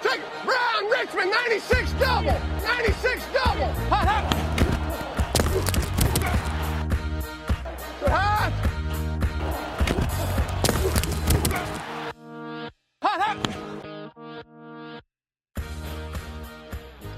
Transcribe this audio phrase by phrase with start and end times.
[0.00, 2.38] Check Brown Richmond 96 double.
[2.62, 3.66] 96 double.
[3.90, 4.38] Hot, hot.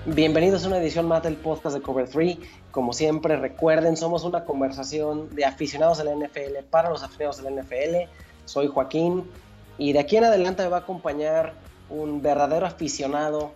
[0.07, 2.39] Bienvenidos a una edición más del podcast de Cover 3.
[2.71, 7.51] Como siempre, recuerden, somos una conversación de aficionados de la NFL para los aficionados de
[7.51, 8.11] la NFL.
[8.47, 9.31] Soy Joaquín
[9.77, 11.54] y de aquí en adelante me va a acompañar
[11.90, 13.53] un verdadero aficionado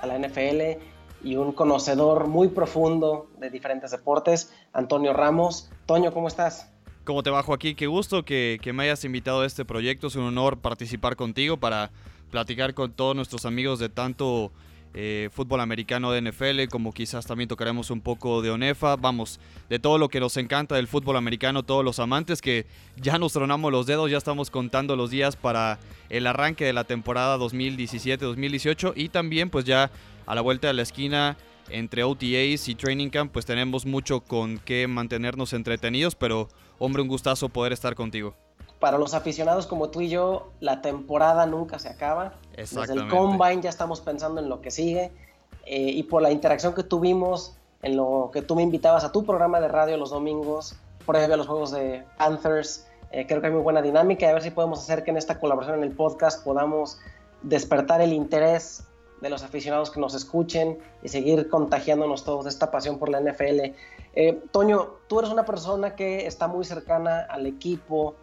[0.00, 0.80] a la NFL
[1.24, 5.70] y un conocedor muy profundo de diferentes deportes, Antonio Ramos.
[5.86, 6.70] Toño, ¿cómo estás?
[7.04, 7.74] ¿Cómo te va, Joaquín?
[7.74, 10.08] Qué gusto que, que me hayas invitado a este proyecto.
[10.08, 11.90] Es un honor participar contigo para
[12.30, 14.52] platicar con todos nuestros amigos de tanto
[14.94, 19.38] eh, fútbol americano de NFL, como quizás también tocaremos un poco de ONEFA, vamos,
[19.68, 23.32] de todo lo que nos encanta del fútbol americano, todos los amantes que ya nos
[23.32, 28.94] tronamos los dedos, ya estamos contando los días para el arranque de la temporada 2017-2018
[28.96, 29.90] y también pues ya
[30.26, 31.36] a la vuelta de la esquina
[31.70, 36.48] entre OTAs y Training Camp pues tenemos mucho con qué mantenernos entretenidos, pero
[36.78, 38.36] hombre, un gustazo poder estar contigo
[38.80, 42.34] para los aficionados como tú y yo, la temporada nunca se acaba.
[42.56, 45.10] Desde el Combine ya estamos pensando en lo que sigue.
[45.66, 49.24] Eh, y por la interacción que tuvimos, en lo que tú me invitabas a tu
[49.24, 50.76] programa de radio los domingos,
[51.06, 54.32] previo a los juegos de Panthers, eh, creo que hay muy buena dinámica y a
[54.34, 56.98] ver si podemos hacer que en esta colaboración en el podcast podamos
[57.42, 58.84] despertar el interés
[59.20, 63.20] de los aficionados que nos escuchen y seguir contagiándonos todos de esta pasión por la
[63.20, 63.74] NFL.
[64.14, 68.14] Eh, Toño, tú eres una persona que está muy cercana al equipo,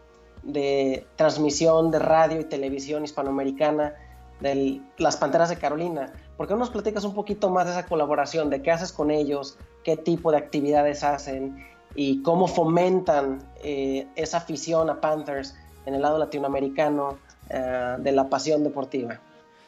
[0.46, 3.96] de transmisión de radio y televisión hispanoamericana
[4.40, 6.14] de las Panteras de Carolina.
[6.38, 9.12] ¿Por qué no nos platicas un poquito más de esa colaboración, de qué haces con
[9.12, 11.66] ellos, qué tipo de actividades hacen
[11.96, 17.18] y cómo fomentan eh, esa afición a Panthers en el lado latinoamericano
[17.50, 19.20] eh, de la pasión deportiva?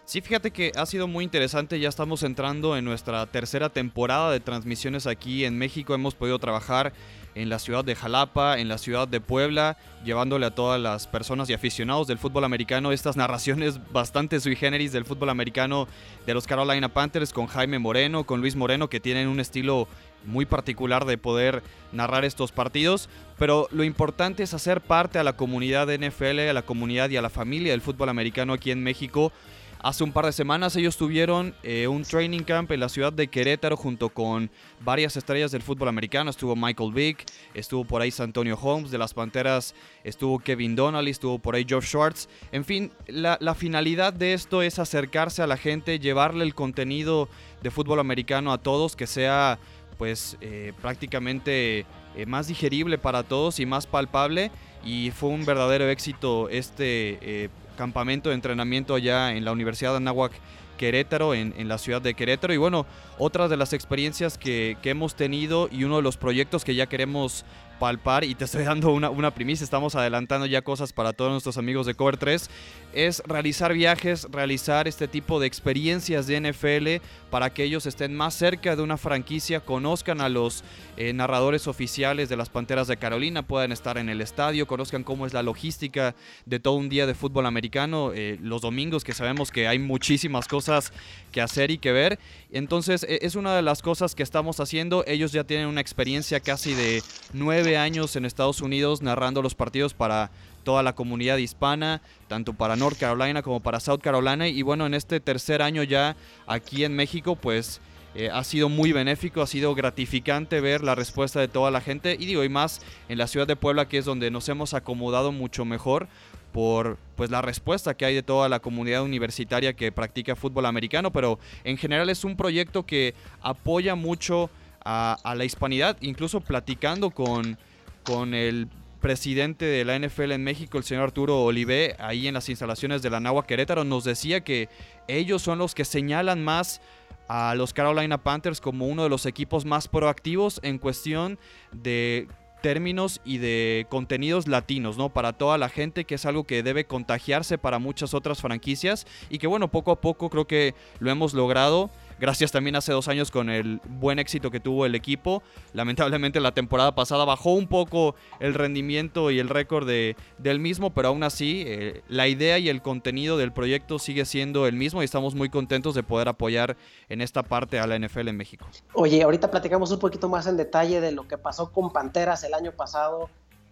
[0.07, 4.39] Sí, fíjate que ha sido muy interesante, ya estamos entrando en nuestra tercera temporada de
[4.39, 6.93] transmisiones aquí en México, hemos podido trabajar
[7.37, 11.49] en la ciudad de Jalapa, en la ciudad de Puebla, llevándole a todas las personas
[11.49, 15.87] y aficionados del fútbol americano estas narraciones bastante sui generis del fútbol americano
[16.25, 19.87] de los Carolina Panthers con Jaime Moreno, con Luis Moreno, que tienen un estilo
[20.25, 21.61] muy particular de poder
[21.91, 26.53] narrar estos partidos, pero lo importante es hacer parte a la comunidad de NFL, a
[26.53, 29.31] la comunidad y a la familia del fútbol americano aquí en México
[29.79, 33.27] Hace un par de semanas ellos tuvieron eh, un training camp en la ciudad de
[33.27, 34.49] Querétaro junto con
[34.79, 36.31] varias estrellas del fútbol americano.
[36.31, 41.37] Estuvo Michael Vick, estuvo por ahí Antonio Holmes de las Panteras, estuvo Kevin Donnelly, estuvo
[41.37, 42.27] por ahí Geoff Schwartz.
[42.51, 47.29] En fin, la, finalidad de esto es acercarse a la gente, llevarle el contenido
[47.61, 49.59] de fútbol americano a todos, que sea
[49.99, 54.49] pues eh, prácticamente eh, más digerible para todos y más palpable.
[54.83, 60.33] Y fue un verdadero éxito este campamento de entrenamiento allá en la Universidad de Anáhuac
[60.77, 62.53] Querétaro, en, la ciudad de Querétaro.
[62.53, 62.85] Y bueno,
[63.17, 66.87] otras de las experiencias que, que, hemos tenido y uno de los proyectos que ya
[66.87, 67.45] queremos
[67.79, 71.57] palpar, y te estoy dando una, una primicia, estamos adelantando ya cosas para todos nuestros
[71.57, 72.49] amigos de Cover 3,
[72.93, 78.33] es realizar viajes, realizar este tipo de experiencias de NFL para que ellos estén más
[78.33, 80.63] cerca de una franquicia, conozcan a los
[80.95, 85.25] eh, narradores oficiales de las Panteras de Carolina, puedan estar en el estadio, conozcan cómo
[85.25, 86.15] es la logística
[86.45, 90.47] de todo un día de fútbol americano, eh, los domingos que sabemos que hay muchísimas
[90.47, 90.93] cosas
[91.31, 92.19] que hacer y que ver.
[92.51, 95.03] Entonces e, es una de las cosas que estamos haciendo.
[95.07, 97.03] Ellos ya tienen una experiencia casi de
[97.33, 100.31] nueve años en Estados Unidos narrando los partidos para
[100.63, 104.47] toda la comunidad hispana, tanto para North Carolina como para South Carolina.
[104.47, 106.15] Y bueno, en este tercer año ya
[106.45, 107.79] aquí en México, pues
[108.15, 112.17] eh, ha sido muy benéfico, ha sido gratificante ver la respuesta de toda la gente.
[112.19, 115.31] Y digo, y más en la ciudad de Puebla, que es donde nos hemos acomodado
[115.31, 116.07] mucho mejor
[116.51, 121.11] por pues la respuesta que hay de toda la comunidad universitaria que practica fútbol americano,
[121.11, 124.49] pero en general es un proyecto que apoya mucho
[124.83, 127.57] a, la hispanidad, incluso platicando con,
[128.03, 128.69] con el
[129.01, 133.09] presidente de la NFL en México, el señor Arturo Olivé, ahí en las instalaciones de
[133.09, 134.69] la Nahua Querétaro, nos decía que
[135.07, 136.81] ellos son los que señalan más
[137.27, 141.37] a los Carolina Panthers como uno de los equipos más proactivos en cuestión
[141.71, 142.27] de
[142.61, 145.09] términos y de contenidos latinos, ¿no?
[145.09, 149.39] Para toda la gente, que es algo que debe contagiarse para muchas otras franquicias y
[149.39, 151.89] que bueno, poco a poco creo que lo hemos logrado
[152.19, 155.43] gracias también hace dos años con el buen éxito que tuvo el equipo.
[155.73, 160.93] Lamentablemente la temporada pasada bajó un poco el rendimiento y el récord de, del mismo,
[160.93, 165.01] pero aún así eh, la idea y el contenido del proyecto sigue siendo el mismo
[165.01, 166.77] y estamos muy contentos de poder apoyar
[167.09, 168.67] en esta parte a la NFL en México.
[168.93, 172.53] Oye, ahorita platicamos un poquito más en detalle de lo que pasó con Panteras el
[172.53, 173.29] año pasado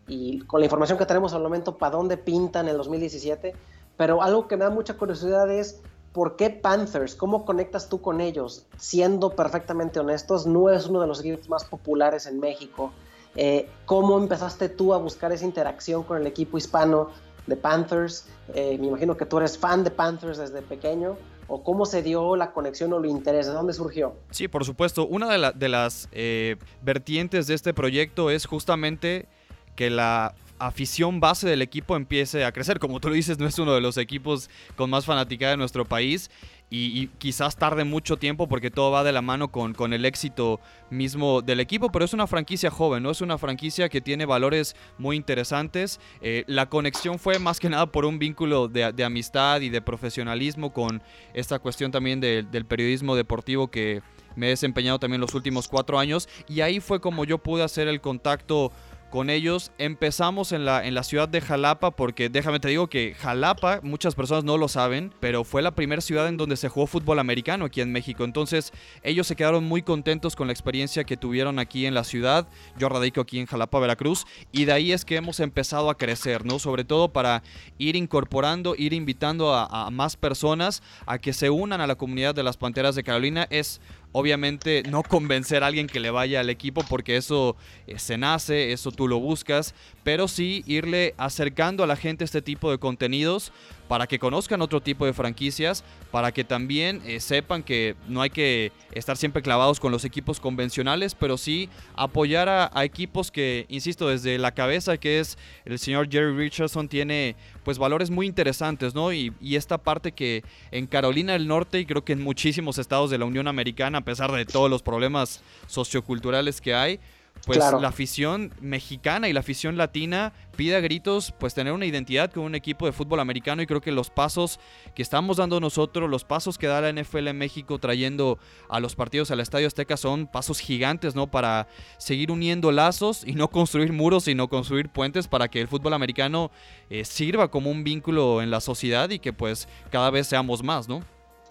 [0.08, 3.54] y con la información que tenemos al momento, para dónde pintan el 2017.
[3.98, 5.82] Pero algo que me da mucha curiosidad es
[6.16, 7.14] ¿por qué Panthers?
[7.14, 8.66] ¿Cómo conectas tú con ellos?
[8.78, 12.94] Siendo perfectamente honestos, no es uno de los equipos más populares en México.
[13.36, 17.10] Eh, ¿Cómo empezaste tú a buscar esa interacción con el equipo hispano
[17.48, 18.28] de Panthers?
[18.54, 21.18] Eh, me imagino que tú eres fan de Panthers desde pequeño.
[21.50, 23.48] ¿O cómo se dio la conexión o el interés?
[23.48, 24.16] ¿De dónde surgió?
[24.32, 25.06] Sí, por supuesto.
[25.06, 29.28] Una de, las eh, vertientes de este proyecto es justamente
[29.76, 32.80] que la afición base del equipo empiece a crecer.
[32.80, 35.86] Como tú lo dices, no es uno de los equipos con más fanática de nuestro
[35.86, 36.30] país
[36.70, 40.60] y, quizás tarde mucho tiempo porque todo va de la mano con, con, el éxito
[40.90, 43.12] mismo del equipo, pero es una franquicia joven, ¿no?
[43.12, 46.00] Es una franquicia que tiene valores muy interesantes.
[46.22, 50.74] Eh, la conexión fue más que nada por un vínculo de, amistad y de profesionalismo
[50.74, 51.04] con
[51.34, 54.02] esta cuestión también del periodismo deportivo que
[54.36, 57.88] me he desempeñado también los últimos cuatro años y ahí fue como yo pude hacer
[57.88, 58.72] el contacto
[59.16, 59.72] con ellos.
[59.78, 64.14] Empezamos en la, en la ciudad de Jalapa porque déjame te digo que Jalapa, muchas
[64.14, 67.64] personas no lo saben, pero fue la primera ciudad en donde se jugó fútbol americano
[67.64, 68.26] aquí en México.
[68.26, 68.74] Entonces
[69.04, 72.50] ellos se quedaron muy contentos con la experiencia que tuvieron aquí en la ciudad.
[72.78, 76.44] Yo radico aquí en Jalapa, Veracruz, y de ahí es que hemos empezado a crecer,
[76.44, 76.60] ¿no?
[76.60, 77.42] Sobre todo para
[77.78, 82.36] ir incorporando, ir invitando a, a más personas a que se unan a la comunidad
[82.36, 83.48] de las Panteras de Carolina.
[83.50, 83.80] Es
[84.18, 88.72] Obviamente no convencer a alguien que le vaya al equipo porque eso eh, se nace,
[88.72, 89.76] eso tú lo buscas,
[90.06, 93.52] pero sí irle acercando a la gente este tipo de contenidos
[93.88, 98.30] para que conozcan otro tipo de franquicias, para que también eh, sepan que no hay
[98.30, 104.08] que estar siempre clavados con los equipos convencionales, pero sí apoyar a, equipos que, insisto,
[104.10, 109.12] desde la cabeza que es el señor Jerry Richardson, tiene pues valores muy interesantes, ¿no?
[109.12, 113.10] Y, y esta parte que en Carolina del Norte y creo que en muchísimos estados
[113.10, 117.00] de la Unión Americana, pesar de todos los problemas socioculturales que hay,
[117.46, 122.32] pues la afición mexicana y la afición latina pide a gritos pues tener una identidad
[122.32, 124.60] con un equipo de fútbol americano y creo que los pasos
[124.96, 128.96] que estamos dando nosotros, los pasos que da la NFL en México trayendo a los
[128.96, 131.28] partidos al Estadio Azteca son pasos gigantes, ¿no?
[131.28, 131.68] Para
[131.98, 136.50] seguir uniendo lazos y no construir muros, sino construir puentes para que el fútbol americano
[136.90, 140.88] eh, sirva como un vínculo en la sociedad y que pues cada vez seamos más,
[140.88, 141.04] ¿no?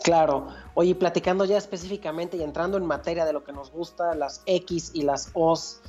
[0.03, 0.49] Claro.
[0.75, 4.91] Oye, platicando ya específicamente y entrando en materia de lo que nos gusta, las X
[4.95, 5.81] y las O's,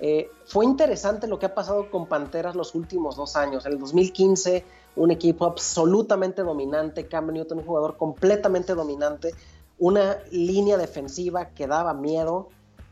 [0.00, 3.64] eh, fue interesante lo que ha pasado con Panteras los últimos dos años.
[3.64, 4.64] En el 2015,
[4.96, 9.34] un equipo absolutamente dominante, Cam Newton, un jugador completamente dominante,
[9.78, 12.48] una línea defensiva que daba miedo,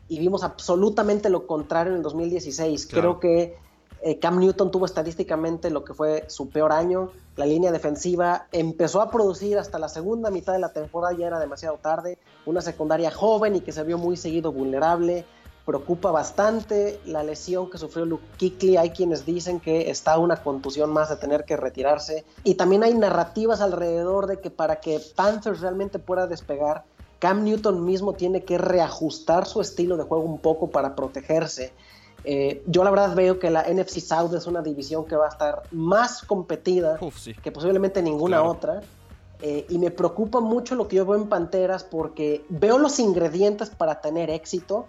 [0.07, 2.87] y vimos absolutamente lo contrario en el 2016.
[2.87, 3.57] Creo que
[4.05, 7.09] eh, Cam Newton tuvo estadísticamente lo que fue su peor año.
[7.37, 11.39] La línea defensiva empezó a producir hasta la segunda mitad de la temporada, ya era
[11.39, 12.19] demasiado tarde.
[12.45, 15.25] Una secundaria joven y que se vio muy seguido vulnerable.
[15.65, 18.77] Preocupa bastante la lesión que sufrió Luke Kuechly.
[18.77, 22.25] Hay quienes dicen que está una contusión más de tener que retirarse.
[22.43, 26.83] Y también hay narrativas alrededor de que para que Panthers realmente pueda despegar,
[27.17, 31.73] Cam Newton mismo tiene que reajustar su estilo de juego un poco para protegerse.
[32.27, 35.29] Eh, yo la verdad veo que la NFC South es una división que va a
[35.29, 36.99] estar más competida
[37.43, 38.81] que posiblemente ninguna otra.
[39.41, 43.69] Eh, y me preocupa mucho lo que yo veo en Panteras porque veo los ingredientes
[43.69, 44.85] para tener éxito,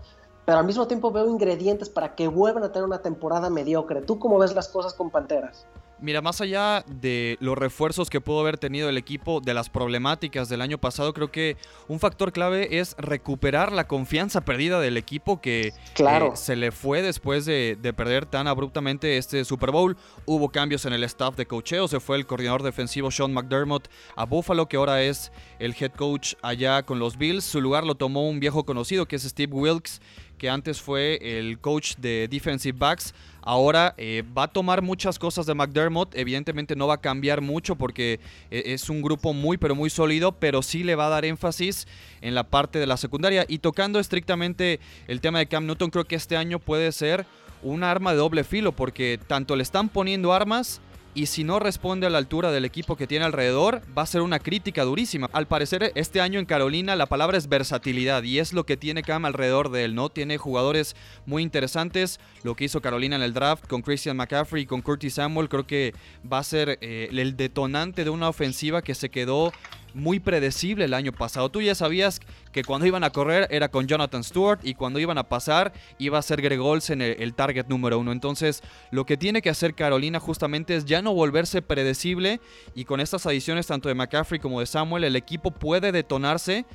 [0.47, 4.01] pero al mismo tiempo veo ingredientes para que vuelvan a tener una temporada mediocre.
[4.03, 5.67] ¿Tú cómo ves las cosas con Panteras?
[5.99, 10.49] Mira, más allá de los refuerzos que pudo haber tenido el equipo, de las problemáticas
[10.49, 11.57] del año pasado, creo que
[11.89, 16.35] un factor clave es recuperar la confianza perdida del equipo que claro.
[16.35, 19.97] Eh, se le fue después de, perder tan abruptamente este Super Bowl.
[20.27, 24.27] Hubo cambios en el staff de cocheo, se fue el coordinador defensivo Sean McDermott a
[24.27, 27.45] Buffalo, que ahora es el head coach allá con los Bills.
[27.45, 30.03] Su lugar lo tomó un viejo conocido que es Steve Wilkes,
[30.39, 33.15] que antes fue el coach de defensive backs.
[33.43, 36.15] Ahora eh, va a tomar muchas cosas de McDermott.
[36.17, 38.19] Evidentemente no va a cambiar mucho porque
[38.51, 41.87] eh, es un grupo muy pero muy sólido, pero sí le va a dar énfasis
[42.21, 43.45] en la parte de la secundaria.
[43.49, 47.25] Y tocando estrictamente el tema de Cam Newton, creo que este año puede ser
[47.63, 50.81] un arma de doble filo porque tanto le están poniendo armas
[51.17, 54.21] y si no responde a la altura del equipo que tiene alrededor, va a ser
[54.21, 55.31] una crítica durísima.
[55.33, 59.03] Al parecer, este año en Carolina la palabra es versatilidad y es lo que tiene
[59.03, 60.11] Cam alrededor de él, ¿no?
[60.11, 60.95] Tiene jugadores
[61.25, 62.21] muy interesantes.
[62.43, 65.95] Lo que hizo Carolina en el draft con Christian McCaffrey con Curtis Samuel, creo que
[66.31, 69.55] va a ser eh, el detonante de una ofensiva que se quedó
[69.97, 71.51] muy predecible el año pasado.
[71.51, 72.21] Tú ya sabías
[72.53, 76.19] que cuando iban a correr era con Jonathan Stewart y cuando iban a pasar iba
[76.19, 78.13] a ser Greg Olsen el, el target número uno.
[78.13, 82.41] Entonces, lo que tiene que hacer Carolina justamente es ya no volverse predecible
[82.75, 86.67] y con estas adiciones tanto de McCaffrey como de Samuel, el equipo puede detonarse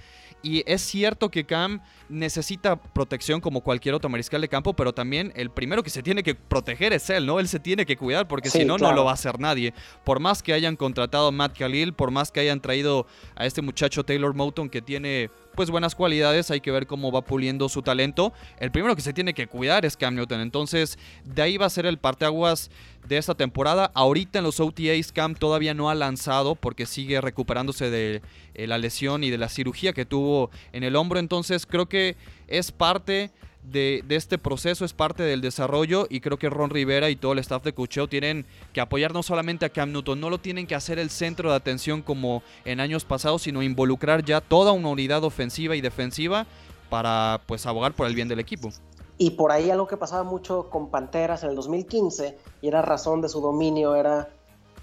[0.43, 5.31] Y es cierto que Cam necesita protección como cualquier otro mariscal de campo, pero también
[5.35, 7.39] el primero que se tiene que proteger es él, ¿no?
[7.39, 9.73] Él se tiene que cuidar porque si no, no lo va a hacer nadie.
[10.03, 13.05] Por más que hayan contratado a Matt Khalil, por más que hayan traído
[13.35, 17.23] a este muchacho Taylor Moton que tiene pues buenas cualidades, hay que ver cómo va
[17.23, 18.33] puliendo su talento.
[18.59, 21.69] El primero que se tiene que cuidar es Cam Newton, entonces de ahí va a
[21.69, 22.71] ser el parteaguas
[23.07, 23.91] de esta temporada.
[23.93, 28.21] Ahorita en los OTAs Cam todavía no ha lanzado porque sigue recuperándose de
[28.53, 32.15] eh, la lesión y de la cirugía que tuvo en el hombro, entonces creo que
[32.47, 33.31] es parte
[33.63, 37.39] de, este proceso, es parte del desarrollo y creo que Ron Rivera y todo el
[37.39, 40.75] staff de Cucheo tienen que apoyar no solamente a Cam Newton, no lo tienen que
[40.75, 45.23] hacer el centro de atención como en años pasados, sino involucrar ya toda una unidad
[45.23, 46.45] ofensiva y defensiva
[46.89, 48.69] para pues abogar por el bien del equipo.
[49.17, 53.21] Y por ahí algo que pasaba mucho con Panteras en el 2015 y era razón
[53.21, 54.29] de su dominio, era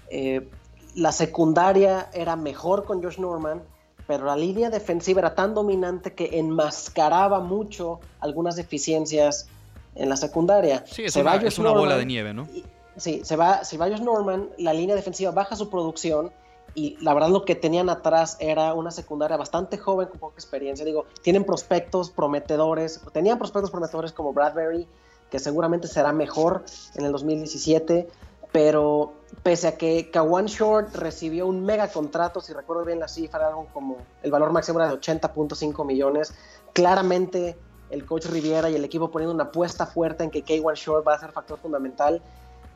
[0.09, 0.47] eh,
[0.95, 3.61] la secundaria era mejor con Josh Norman
[4.09, 9.47] pero la línea defensiva era tan dominante que enmascaraba mucho algunas deficiencias
[9.93, 10.83] en la secundaria.
[10.87, 12.47] Sí, es, una, bola de nieve, ¿no?
[12.97, 16.31] sí, se va, Josh Norman, la línea defensiva baja su producción
[16.73, 20.83] y la verdad lo que tenían atrás era una secundaria bastante joven con poca experiencia.
[20.83, 24.87] Digo, tienen prospectos prometedores, tenían prospectos prometedores como Bradbury,
[25.29, 26.63] que seguramente será mejor
[26.95, 28.07] en el 2017
[28.51, 29.13] pero
[29.43, 33.67] pese a que Kawan Short recibió un mega contrato, si recuerdo bien la cifra, algo
[33.73, 36.33] como el valor máximo era de 80.5 millones,
[36.73, 37.57] claramente
[37.89, 41.15] el coach Riviera y el equipo poniendo una apuesta fuerte en que Kawan Short va
[41.15, 42.21] a ser factor fundamental.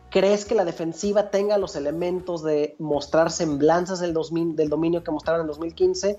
[0.10, 4.14] ¿Crees que la defensiva tenga los elementos de mostrar semblanzas del,
[4.56, 6.18] del dominio que mostraron en 2015?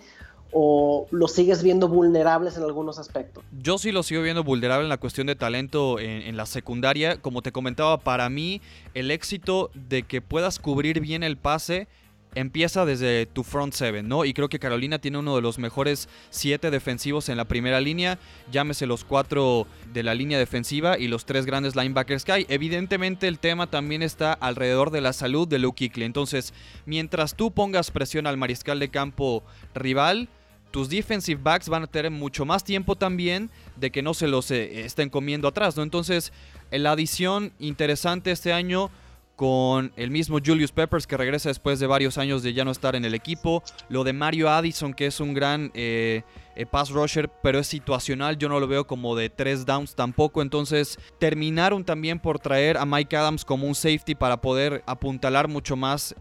[0.54, 3.44] O lo sigues viendo vulnerables en algunos aspectos?
[3.60, 7.20] Yo sí lo sigo viendo vulnerable en la cuestión de talento en, la secundaria.
[7.20, 8.62] Como te comentaba, para mí
[8.94, 11.88] el éxito de que puedas cubrir bien el pase
[12.36, 14.24] empieza desde tu front seven, ¿no?
[14.24, 18.18] Y creo que Carolina tiene uno de los mejores siete defensivos en la primera línea,
[18.50, 22.46] llámese los cuatro de la línea defensiva y los tres grandes linebackers que hay.
[22.48, 26.04] Evidentemente el tema también está alrededor de la salud de Luke Kuechly.
[26.04, 26.52] Entonces,
[26.86, 29.44] mientras tú pongas presión al mariscal de campo
[29.74, 30.28] rival,
[30.74, 34.50] tus defensive backs van a tener mucho más tiempo también de que no se los
[34.50, 35.84] eh, estén comiendo atrás, ¿no?
[35.84, 36.32] Entonces,
[36.72, 38.90] la adición interesante este año
[39.36, 42.94] con el mismo Julius Peppers que regresa después de varios años de ya no estar
[42.96, 46.22] en el equipo, lo de Mario Addison que es un gran eh,
[46.56, 50.42] eh, pass rusher, pero es situacional, yo no lo veo como de tres downs tampoco,
[50.42, 55.76] entonces terminaron también por traer a Mike Adams como un safety para poder apuntalar mucho
[55.76, 56.14] más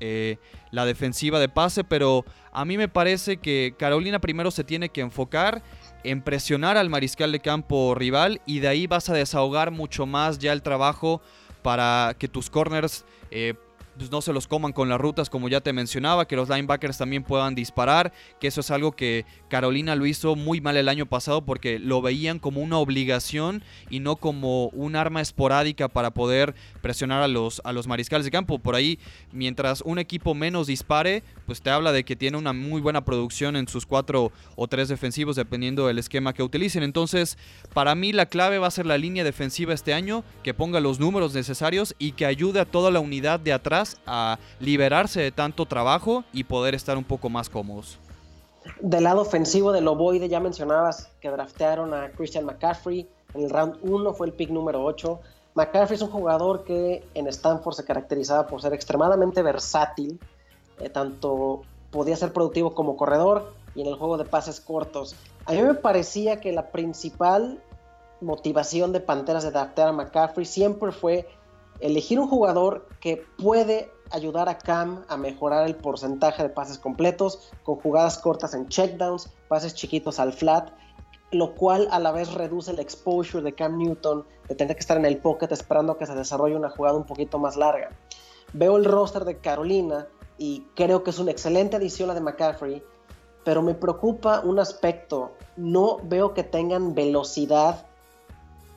[0.72, 5.02] la defensiva de pase, pero a mí me parece que Carolina primero se tiene que
[5.02, 5.62] enfocar
[6.04, 10.40] en presionar al mariscal de campo rival y de ahí vas a desahogar mucho más
[10.40, 11.22] ya el trabajo
[11.64, 13.56] para que tus corners eh,
[13.98, 16.98] pues, no se los coman con las rutas, como ya te mencionaba, que los linebackers
[16.98, 21.06] también puedan disparar, que eso es algo que Carolina lo hizo muy mal el año
[21.06, 26.56] pasado porque lo veían como una obligación y no como un arma esporádica para poder
[26.82, 28.60] presionar a los, a los mariscales de campo.
[28.60, 29.00] Por ahí,
[29.32, 33.56] mientras un equipo menos dispare, pues te habla de que tiene una muy buena producción
[33.56, 36.84] en sus cuatro o tres defensivos, dependiendo del esquema que utilicen.
[36.84, 37.38] Entonces,
[37.74, 41.00] para mí la clave va a ser la línea defensiva este año, que ponga los
[41.00, 45.66] números necesarios y que ayude a toda la unidad de atrás a liberarse de tanto
[45.66, 48.00] trabajo y poder estar un poco más cómodos.
[48.82, 53.08] Del lado ofensivo del Ovoide ya mencionabas que draftearon a Christian McCaffrey.
[53.34, 55.20] En el round 1 fue el pick número 8.
[55.56, 60.20] McCaffrey es un jugador que en Stanford se caracterizaba por ser extremadamente versátil.
[60.80, 61.62] Eh, tanto
[61.92, 65.16] podía ser productivo como corredor y en el juego de pases cortos.
[65.46, 67.62] A mí me parecía que la principal
[68.22, 71.28] motivación de Panteras de draftear a McCaffrey siempre fue
[71.84, 77.52] elegir un jugador que puede ayudar a Cam a mejorar el porcentaje de pases completos
[77.64, 80.70] con jugadas cortas en checkdowns, pases chiquitos al flat,
[81.32, 84.96] lo cual a la vez reduce el exposure de Cam Newton de tener que estar
[84.96, 87.90] en el pocket esperando que se desarrolle una jugada un poquito más larga.
[88.54, 92.82] Veo el roster de Carolina y creo que es una excelente adición la de McCaffrey,
[93.44, 95.34] pero me preocupa un aspecto.
[95.58, 97.88] No veo que tengan velocidad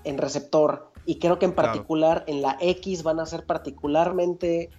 [0.02, 4.70] en receptor y creo que en particular en la X van a ser particularmente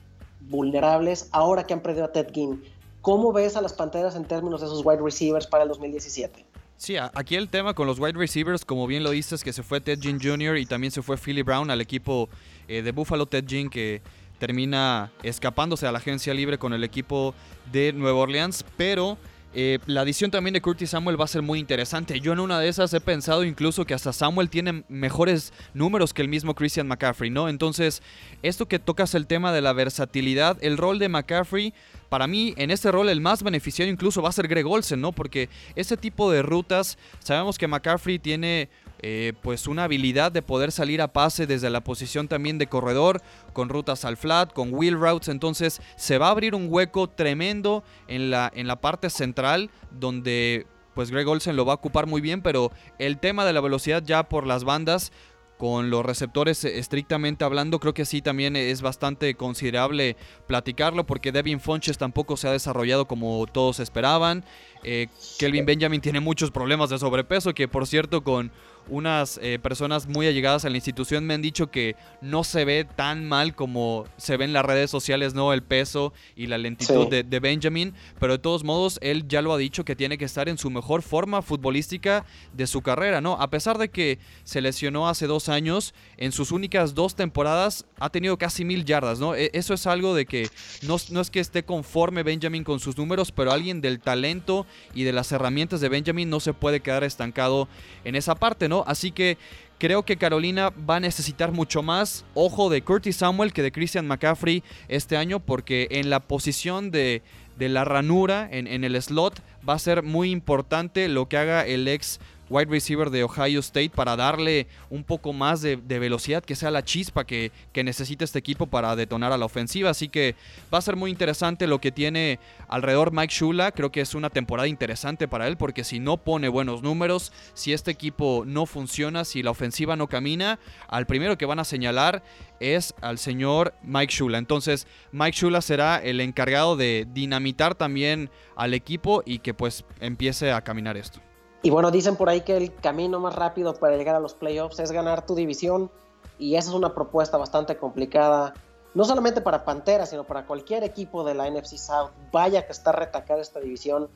[0.42, 2.64] vulnerables ahora que han perdido a Ted Ginn.
[3.02, 6.46] ¿Cómo ves a las Panteras en términos de esos wide receivers para el 2017?
[6.76, 9.82] Sí, aquí el tema con los wide receivers, como bien lo dices, que se fue
[9.82, 10.58] Ted Ginn Jr.
[10.58, 12.30] y también se fue Philly Brown al equipo
[12.68, 14.02] eh, de Buffalo Ted Ginn que
[14.38, 17.34] termina escapándose a la agencia libre con el equipo
[17.72, 19.18] de Nueva Orleans, pero
[19.54, 22.20] eh, la adición también de Curtis Samuel va a ser muy interesante.
[22.20, 26.22] Yo en una de esas he pensado incluso que hasta Samuel tiene mejores números que
[26.22, 27.50] el mismo Christian McCaffrey, ¿no?
[27.50, 28.04] Entonces,
[28.44, 31.74] esto que tocas el tema de la versatilidad, el rol de McCaffrey,
[32.10, 35.12] para mí en este rol el más beneficiario incluso va a ser Greg Olsen, ¿no?
[35.12, 40.72] Porque ese tipo de rutas, sabemos que McCaffrey tiene eh, pues una habilidad de poder
[40.72, 43.22] salir a pase desde la posición también de corredor,
[43.54, 47.84] con rutas al flat, con wheel routes, entonces se va a abrir un hueco tremendo
[48.08, 52.22] en la, en la parte central donde pues Greg Olsen lo va a ocupar muy
[52.22, 55.12] bien, pero el tema de la velocidad ya por las bandas
[55.58, 61.60] con los receptores estrictamente hablando, creo que sí también es bastante considerable platicarlo porque Devin
[61.60, 64.46] Funches tampoco se ha desarrollado como todos esperaban.
[64.90, 68.54] Eh, Kelvin Benjamin tiene muchos problemas de sobrepeso, que por cierto con
[68.90, 72.86] unas eh, personas muy allegadas a la institución me han dicho que no se ve
[72.86, 75.54] tan mal como se ve en las redes sociales, ¿no?
[75.54, 79.58] El peso y la lentitud de, Benjamin, pero de todos modos él ya lo ha
[79.58, 83.34] dicho que tiene que estar en su mejor forma futbolística de su carrera, ¿no?
[83.34, 88.10] A pesar de que se lesionó hace dos años, en sus únicas dos temporadas ha
[88.10, 89.36] tenido casi mil yardas, ¿no?
[89.36, 90.50] E, eso es algo de que
[90.84, 95.04] no, no es que esté conforme Benjamin con sus números, pero alguien del talento y
[95.04, 97.68] de las herramientas de Benjamin no se puede quedar estancado
[98.04, 98.84] en esa parte, ¿no?
[98.88, 99.38] Así que
[99.78, 104.08] creo que Carolina va a necesitar mucho más ojo de Curtis Samuel que de Christian
[104.08, 107.22] McCaffrey este año, porque en la posición de,
[107.60, 111.88] la ranura, en, en el slot, va a ser muy importante lo que haga el
[111.88, 112.20] ex
[112.50, 116.84] wide receiver de Ohio State para darle un poco más de, velocidad, que sea la
[116.84, 119.90] chispa que, que, necesita este equipo para detonar a la ofensiva.
[119.90, 120.36] Así que
[120.74, 123.72] va a ser muy interesante lo que tiene alrededor Mike Shula.
[123.72, 127.74] Creo que es una temporada interesante para él porque si no pone buenos números, si
[127.74, 132.24] este equipo no funciona, si la ofensiva no camina, al primero que van a señalar
[132.60, 134.38] es al señor Mike Shula.
[134.38, 140.52] Entonces, Mike Shula será el encargado de dinamitar también al equipo y que pues empiece
[140.52, 141.27] a caminar esto.
[141.68, 144.80] Y bueno, dicen por ahí que el camino más rápido para llegar a los playoffs
[144.80, 145.92] es ganar tu división
[146.40, 148.54] y esa es una propuesta bastante complicada,
[148.94, 152.12] no solamente para Pantera, sino para cualquier equipo de la NFC South.
[152.32, 154.08] Vaya que está retacada esta división.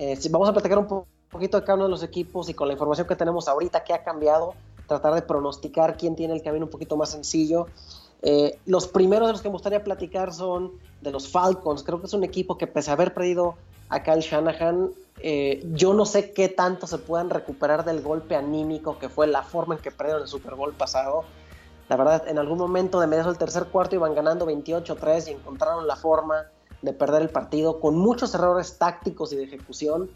[0.00, 2.66] Eh, si vamos a platicar un poquito de cada uno de los equipos y con
[2.66, 4.54] la información que tenemos ahorita, qué ha cambiado,
[4.88, 7.68] tratar de pronosticar quién tiene el camino un poquito más sencillo.
[8.22, 11.82] Eh, los primeros de los que me gustaría platicar son de los Falcons.
[11.82, 13.56] Creo que es un equipo que pese a haber perdido
[13.88, 18.98] a Kyle Shanahan, eh, yo no sé qué tanto se puedan recuperar del golpe anímico
[18.98, 21.24] que fue la forma en que perdieron el Super Bowl pasado.
[21.88, 25.86] La verdad, en algún momento de medio del tercer cuarto iban ganando 28-3 y encontraron
[25.86, 26.46] la forma
[26.82, 30.10] de perder el partido con muchos errores tácticos y de ejecución.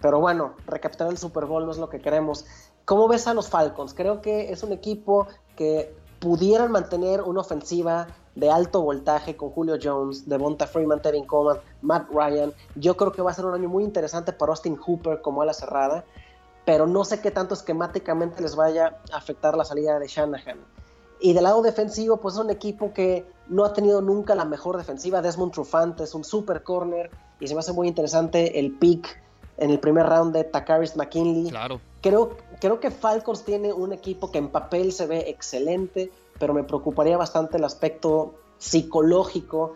[0.00, 2.46] Pero bueno, recapitular el Super Bowl no es lo que queremos.
[2.84, 3.94] ¿Cómo ves a los Falcons?
[3.94, 8.06] Creo que es un equipo que pudieran mantener una ofensiva
[8.36, 12.54] de alto voltaje con Julio Jones, Devonta Freeman, Tevin Coleman, Matt Ryan.
[12.76, 15.52] Yo creo que va a ser un año muy interesante para Austin Hooper como ala
[15.52, 16.04] cerrada,
[16.64, 20.60] pero no sé qué tanto esquemáticamente les vaya a afectar la salida de Shanahan.
[21.20, 24.76] Y del lado defensivo, pues es un equipo que no ha tenido nunca la mejor
[24.76, 25.22] defensiva.
[25.22, 29.20] Desmond Trufante es un super corner y se me hace muy interesante el pick
[29.56, 31.50] en el primer round de Takaris McKinley.
[31.50, 31.80] Claro.
[32.00, 36.62] Creo, creo que Falcons tiene un equipo que en papel se ve excelente, pero me
[36.62, 39.74] preocuparía bastante el aspecto psicológico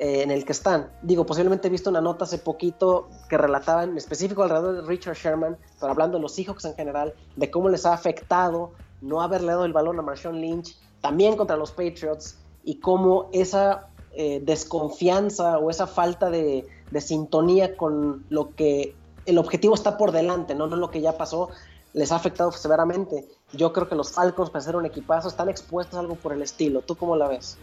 [0.00, 0.90] eh, en el que están.
[1.02, 5.14] Digo, posiblemente he visto una nota hace poquito que relataba en específico alrededor de Richard
[5.14, 9.52] Sherman, pero hablando de los Seahawks en general, de cómo les ha afectado no haberle
[9.52, 15.58] dado el balón a Marshawn Lynch, también contra los Patriots, y cómo esa eh, desconfianza
[15.58, 20.66] o esa falta de, de, sintonía con lo que el objetivo está por delante, ¿no?
[20.66, 21.50] no lo que ya pasó,
[21.96, 23.24] les ha afectado severamente.
[23.54, 26.42] Yo creo que los Falcons, para ser un equipazo, están expuestos a algo por el
[26.42, 26.82] estilo.
[26.82, 27.56] ¿Tú cómo la ves?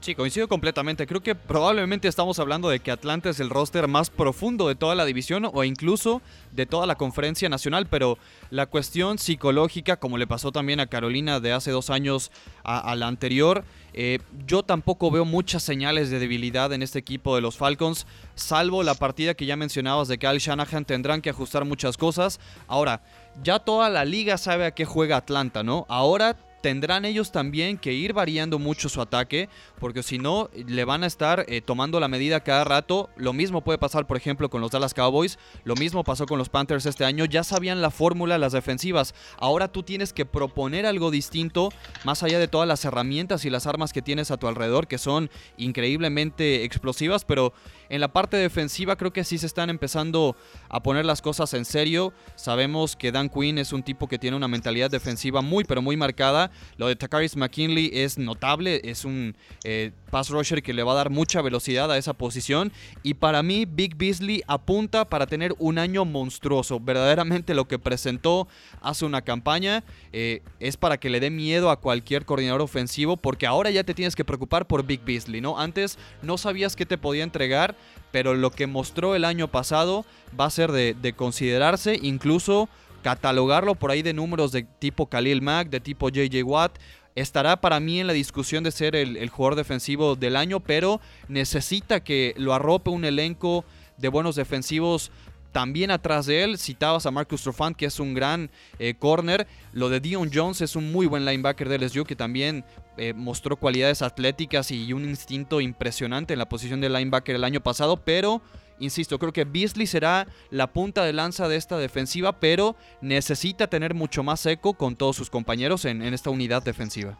[0.00, 1.06] Sí, coincido completamente.
[1.06, 4.94] Creo que probablemente estamos hablando de que Atlanta es el roster más profundo de toda
[4.94, 6.22] la división o incluso
[6.52, 8.16] de toda la conferencia nacional, pero
[8.48, 12.30] la cuestión psicológica, como le pasó también a Carolina de hace dos años
[12.64, 17.42] a, la anterior, eh, yo tampoco veo muchas señales de debilidad en este equipo de
[17.42, 21.98] los Falcons, salvo la partida que ya mencionabas de Kyle Shanahan, tendrán que ajustar muchas
[21.98, 22.40] cosas.
[22.68, 23.02] Ahora,
[23.42, 25.86] ya toda la liga sabe a qué juega Atlanta, ¿no?
[25.88, 31.04] Ahora tendrán ellos también que ir variando mucho su ataque, porque si no, le van
[31.04, 33.10] a estar eh, tomando la medida cada rato.
[33.16, 36.48] Lo mismo puede pasar, por ejemplo, con los Dallas Cowboys, lo mismo pasó con los
[36.48, 39.14] Panthers este año, ya sabían la fórmula, las defensivas.
[39.38, 41.70] Ahora tú tienes que proponer algo distinto,
[42.04, 44.98] más allá de todas las herramientas y las armas que tienes a tu alrededor, que
[44.98, 47.52] son increíblemente explosivas, pero
[47.88, 50.36] en la parte defensiva creo que sí se están empezando
[50.68, 52.12] a poner las cosas en serio.
[52.36, 55.96] Sabemos que Dan Quinn es un tipo que tiene una mentalidad defensiva muy, pero muy
[55.96, 60.92] marcada Lo de Takaris McKinley es notable, es un eh, pass rusher que le va
[60.92, 62.72] a dar mucha velocidad a esa posición.
[63.02, 66.80] Y para mí, Big Beasley apunta para tener un año monstruoso.
[66.80, 68.48] Verdaderamente lo que presentó
[68.80, 73.46] hace una campaña eh, es para que le dé miedo a cualquier coordinador ofensivo, porque
[73.46, 75.58] ahora ya te tienes que preocupar por Big Beasley, ¿no?
[75.58, 77.76] Antes no sabías qué te podía entregar,
[78.10, 80.04] pero lo que mostró el año pasado
[80.38, 82.68] va a ser de, considerarse, incluso
[83.02, 86.78] catalogarlo por ahí de números de tipo Khalil Mack, de tipo JJ Watt.
[87.14, 92.00] Estará para mí en la discusión de ser el, jugador defensivo del año, pero necesita
[92.00, 93.64] que lo arrope un elenco
[93.98, 95.10] de buenos defensivos
[95.52, 99.48] también atrás de él citabas a Marcus Trufant, que es un gran eh, corner.
[99.72, 102.64] Lo de Dion Jones es un muy buen linebacker de LSU que también
[102.96, 107.60] eh, mostró cualidades atléticas y un instinto impresionante en la posición de linebacker el año
[107.60, 107.96] pasado.
[107.96, 108.42] Pero,
[108.80, 113.94] insisto, creo que Beasley será la punta de lanza de esta defensiva, pero necesita tener
[113.94, 117.16] mucho más eco con todos sus compañeros en, esta unidad defensiva.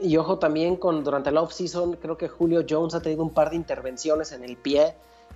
[0.00, 3.50] Y ojo también con durante la offseason, creo que Julio Jones ha tenido un par
[3.50, 4.94] de intervenciones en el pie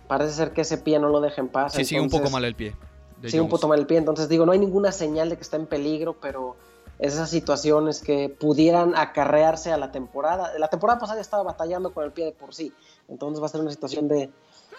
[0.09, 1.75] parece ser que ese pie no lo deja en paz.
[1.75, 2.75] Sí, sigue un poco mal el pie.
[3.23, 5.57] Sigue un poco mal el pie, entonces digo, no hay ninguna señal de que está
[5.57, 6.57] en peligro, pero
[6.99, 10.53] esas situaciones que pudieran acarrearse a la temporada.
[10.59, 12.73] La temporada pasada ya estaba batallando con el pie de por sí,
[13.09, 14.31] entonces va a ser una situación de,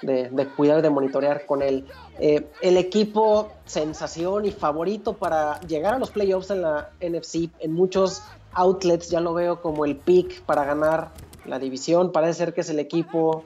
[0.01, 1.85] de, cuidar y de monitorear con él.
[2.19, 7.73] Eh, el equipo sensación y favorito para llegar a los playoffs en la NFC, en
[7.73, 11.11] muchos outlets ya lo veo como el pick para ganar
[11.45, 12.11] la división.
[12.11, 13.45] Parece ser que es el equipo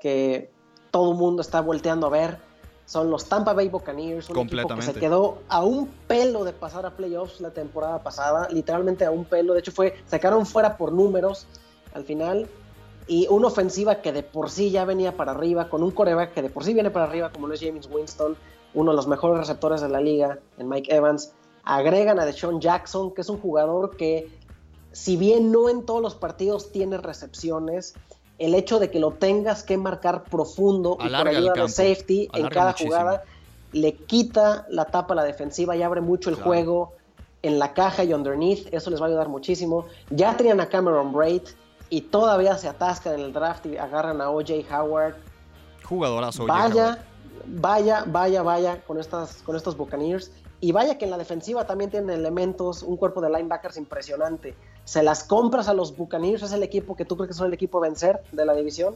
[0.00, 0.50] que
[0.90, 2.38] todo el mundo está volteando a ver.
[2.84, 6.84] Son los Tampa Bay Buccaneers, un equipo que se quedó a un pelo de pasar
[6.84, 9.54] a playoffs la temporada pasada, literalmente a un pelo.
[9.54, 11.46] De hecho, fue sacaron fuera por números
[11.94, 12.48] al final
[13.06, 16.42] y una ofensiva que de por sí ya venía para arriba, con un coreback que
[16.42, 18.36] de por sí viene para arriba, como lo es James Winston,
[18.74, 21.32] uno de los mejores receptores de la liga, en Mike Evans.
[21.64, 24.30] Agregan a Deshaun Jackson, que es un jugador que,
[24.92, 27.94] si bien no en todos los partidos tiene recepciones,
[28.38, 32.48] el hecho de que lo tengas que marcar profundo y por ayuda de safety en
[32.48, 33.22] cada jugada
[33.72, 36.92] le quita la tapa a la defensiva y abre mucho el juego
[37.42, 39.86] en la caja y underneath, eso les va a ayudar muchísimo.
[40.10, 41.42] Ya tenían a Cameron Braid
[41.92, 45.14] y todavía se atascan en el draft y agarran a OJ Howard.
[45.84, 46.46] Jugadorazo.
[46.46, 47.04] Vaya,
[47.44, 50.30] vaya, vaya, vaya con estas con estos Buccaneers
[50.62, 54.54] y vaya que en la defensiva también tienen elementos, un cuerpo de linebackers impresionante.
[54.86, 56.42] ¿Se las compras a los Buccaneers?
[56.42, 58.94] ¿Es el equipo que tú crees que son el equipo a vencer de la división?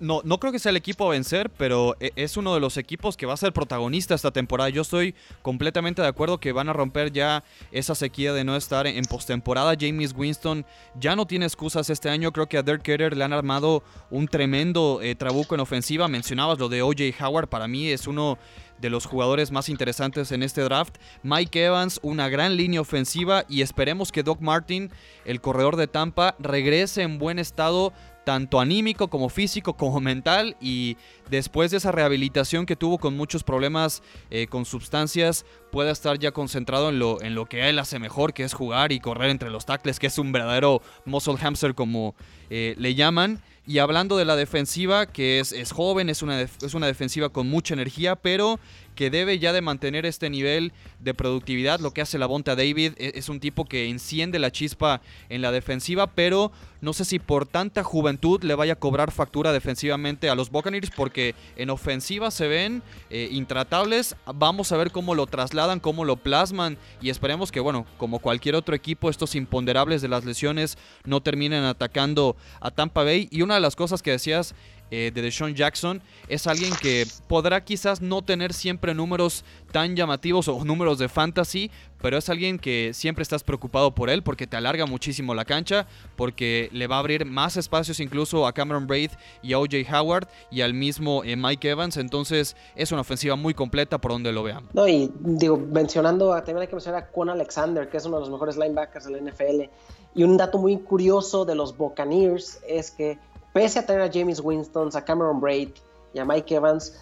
[0.00, 2.76] No, no creo que sea el equipo a vencer, pero e, es uno de los
[2.76, 4.68] equipos que va a ser protagonista esta temporada.
[4.68, 8.86] Yo estoy completamente de acuerdo que van a romper ya esa sequía de no estar
[8.86, 9.74] en postemporada.
[9.78, 10.66] James Winston
[10.98, 12.32] ya no tiene excusas este año.
[12.32, 16.08] Creo que a Dirk Ketter le han armado un tremendo eh, trabuco en ofensiva.
[16.08, 17.48] Mencionabas lo de OJ Howard.
[17.48, 18.38] Para mí es uno
[18.78, 20.96] de los jugadores más interesantes en este draft.
[21.22, 24.90] Mike Evans, una gran línea ofensiva y esperemos que Doc Martin,
[25.24, 27.92] el corredor de Tampa, regrese en buen estado
[28.24, 30.96] tanto anímico como físico como mental y
[31.30, 36.32] después de esa rehabilitación que tuvo con muchos problemas eh, con sustancias pueda estar ya
[36.32, 39.50] concentrado en lo, en lo que él hace mejor que es jugar y correr entre
[39.50, 42.14] los tackles que es un verdadero muscle hamster como
[42.50, 46.74] eh, le llaman y hablando de la defensiva, que es, es joven, es una, es
[46.74, 48.60] una defensiva con mucha energía, pero
[48.94, 51.80] que debe ya de mantener este nivel de productividad.
[51.80, 55.42] Lo que hace la Bonta David e, es, un tipo que enciende la chispa en
[55.42, 60.28] la defensiva, pero no sé si por tanta juventud le vaya a cobrar factura defensivamente
[60.28, 64.16] a los Buccaneers, porque en ofensiva se ven eh, intratables.
[64.26, 68.54] Vamos a ver cómo lo trasladan, cómo lo plasman y esperemos que, bueno, como cualquier
[68.54, 73.28] otro equipo, estos imponderables de las lesiones no terminen atacando a Tampa Bay.
[73.30, 74.54] Y una de las cosas que decías
[74.90, 80.46] eh, de Deshaun Jackson es alguien que podrá quizás no tener siempre números tan llamativos
[80.46, 84.56] o números de fantasy, pero es alguien que siempre estás preocupado por él porque te
[84.56, 85.86] alarga muchísimo la cancha,
[86.16, 89.10] porque le va a abrir más espacios incluso a Cameron Braid
[89.42, 93.54] y a OJ Howard y al mismo eh, Mike Evans, entonces es una ofensiva muy
[93.54, 94.68] completa por donde lo vean.
[94.74, 98.20] No, y digo, mencionando, también hay que mencionar a Quan Alexander, que es uno de
[98.20, 99.62] los mejores linebackers de la NFL,
[100.14, 103.18] y un dato muy curioso de los Buccaneers es que
[103.54, 105.70] pese a tener a James Winston, a Cameron Braid
[106.12, 107.00] y a Mike Evans,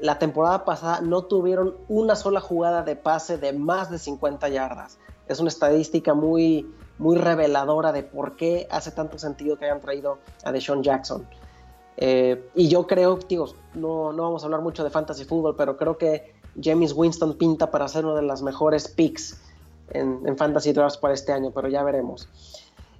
[0.00, 4.98] la temporada pasada no tuvieron una sola jugada de pase de más de 50 yardas.
[5.28, 10.18] Es una estadística muy, muy reveladora de por qué hace tanto sentido que hayan traído
[10.44, 11.26] a Deshaun Jackson.
[11.96, 15.78] Eh, y yo creo, digo, no, no vamos a hablar mucho de fantasy fútbol, pero
[15.78, 19.40] creo que James Winston pinta para ser uno de las mejores picks
[19.88, 22.28] en, en fantasy drafts para este año, pero ya veremos.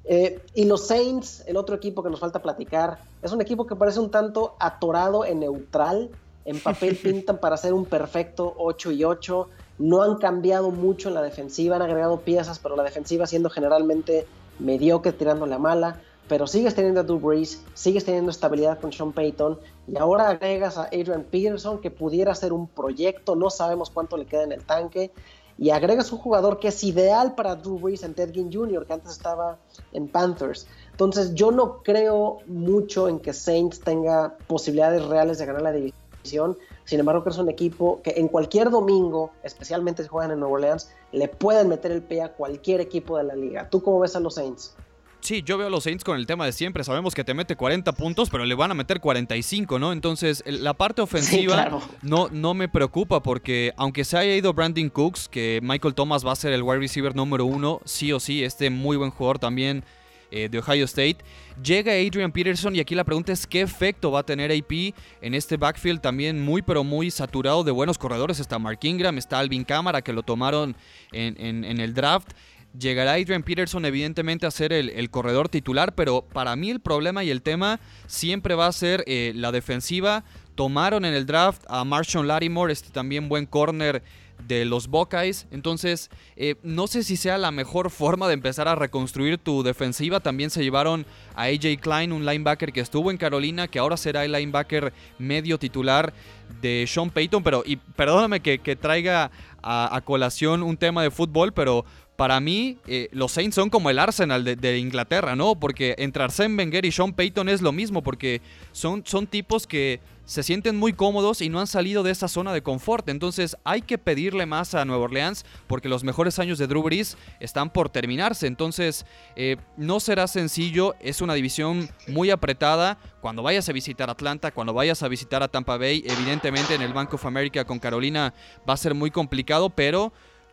[0.06, 3.76] Eh, y los Saints, el otro equipo que nos falta platicar, es un equipo que
[3.76, 6.10] parece un tanto atorado en neutral.
[6.44, 9.48] En papel pintan para ser un perfecto 8 y 8.
[9.78, 14.26] No han cambiado mucho en la defensiva, han agregado piezas, pero la defensiva siendo generalmente
[14.58, 19.12] mediocre tirando la mala, pero sigues teniendo a Drew Brees, sigues teniendo estabilidad con Sean
[19.12, 24.16] Payton y ahora agregas a Adrian Peterson que pudiera ser un proyecto, no sabemos cuánto
[24.16, 25.10] le queda en el tanque
[25.58, 28.92] y agregas un jugador que es ideal para Drew Brees en Ted Ginn Jr., que
[28.92, 29.58] antes estaba
[29.92, 30.66] en Panthers.
[30.90, 36.58] Entonces yo no creo mucho en que Saints tenga posibilidades reales de ganar la división.
[36.84, 40.40] Sin embargo, creo que es un equipo que en cualquier domingo, especialmente si juegan en
[40.40, 43.68] Nueva Orleans, le pueden meter el pie a cualquier equipo de la liga.
[43.70, 44.74] ¿Tú cómo ves a los Saints?
[45.24, 46.84] Sí, yo veo a los Saints con el tema de siempre.
[46.84, 49.90] Sabemos que te mete 40 puntos, pero le van a meter 45, ¿no?
[49.94, 55.30] Entonces, la parte ofensiva no, no me preocupa porque, aunque se haya ido Brandon Cooks,
[55.30, 58.68] que Michael Thomas va a ser el wide receiver número uno, sí o sí, este
[58.68, 59.82] muy buen jugador también
[60.30, 61.16] eh, de Ohio State.
[61.62, 65.34] Llega Adrian Peterson y aquí la pregunta es qué efecto va a tener AP en
[65.34, 68.40] este backfield también muy pero muy saturado de buenos corredores.
[68.40, 70.76] Está Mark Ingram, está Alvin Cámara que lo tomaron
[71.12, 72.32] en, en el draft.
[72.78, 77.30] Llegará Adrian Peterson evidentemente a ser el, corredor titular, pero para mí el problema y
[77.30, 80.24] el tema siempre va a ser eh, la defensiva.
[80.56, 84.02] Tomaron en el draft a Marshawn Lattimore, este también buen corner
[84.46, 85.46] de los Buckeyes.
[85.50, 90.20] Entonces, eh, no sé si sea la mejor forma de empezar a reconstruir tu defensiva.
[90.20, 94.24] También se llevaron a AJ Klein, un linebacker que estuvo en Carolina, que ahora será
[94.24, 96.12] el linebacker medio titular
[96.60, 97.42] de Sean Payton.
[97.42, 99.30] Pero, y perdóname que, traiga
[99.62, 101.84] a, colación un tema de fútbol, pero
[102.16, 105.56] para mí, eh, los Saints son como el Arsenal de, Inglaterra, ¿no?
[105.56, 108.40] Porque entre Arsène Wenger y Sean Payton es lo mismo, porque
[108.72, 112.52] son, son tipos que se sienten muy cómodos y no han salido de esa zona
[112.52, 113.08] de confort.
[113.08, 117.18] Entonces hay que pedirle más a Nueva Orleans porque los mejores años de Drew Brees
[117.40, 118.46] están por terminarse.
[118.46, 119.04] Entonces
[119.36, 122.96] eh, no será sencillo, es una división muy apretada.
[123.20, 126.92] Cuando vayas a visitar Atlanta, cuando vayas a visitar a Tampa Bay, evidentemente en el
[126.92, 128.32] Bank of America con Carolina
[128.68, 130.12] va a ser muy complicado, pero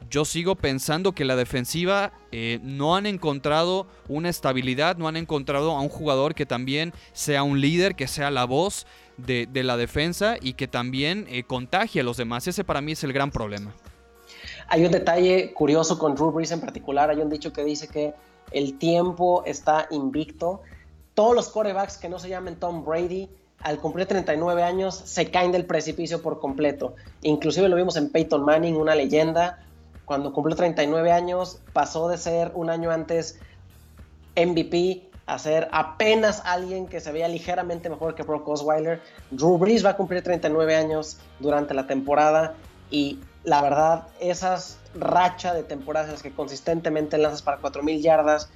[0.09, 5.71] yo sigo pensando que la defensiva eh, no han encontrado una estabilidad, no han encontrado
[5.71, 8.87] a un jugador que también sea un líder, que sea la voz
[9.17, 12.47] de, la defensa y que también eh, contagie a los demás.
[12.47, 13.73] Ese para mí es el gran problema.
[14.67, 17.09] Hay un detalle curioso con Drew Brees en particular.
[17.09, 18.13] Hay un dicho que dice que
[18.51, 20.61] el tiempo está invicto.
[21.13, 25.51] Todos los corebacks que no se llamen Tom Brady, al cumplir 39 años, se caen
[25.51, 26.95] del precipicio por completo.
[27.21, 29.59] Inclusive lo vimos en Peyton Manning, una leyenda
[30.11, 33.39] cuando cumplió 39 años, pasó de ser un año antes
[34.35, 38.99] MVP a ser apenas alguien que se veía ligeramente mejor que Brock Osweiler.
[39.29, 42.55] Drew Brees va a cumplir 39 años durante la temporada
[42.89, 48.49] y la verdad, esas racha de temporadas en las que consistentemente lanzas para 4.000 yardas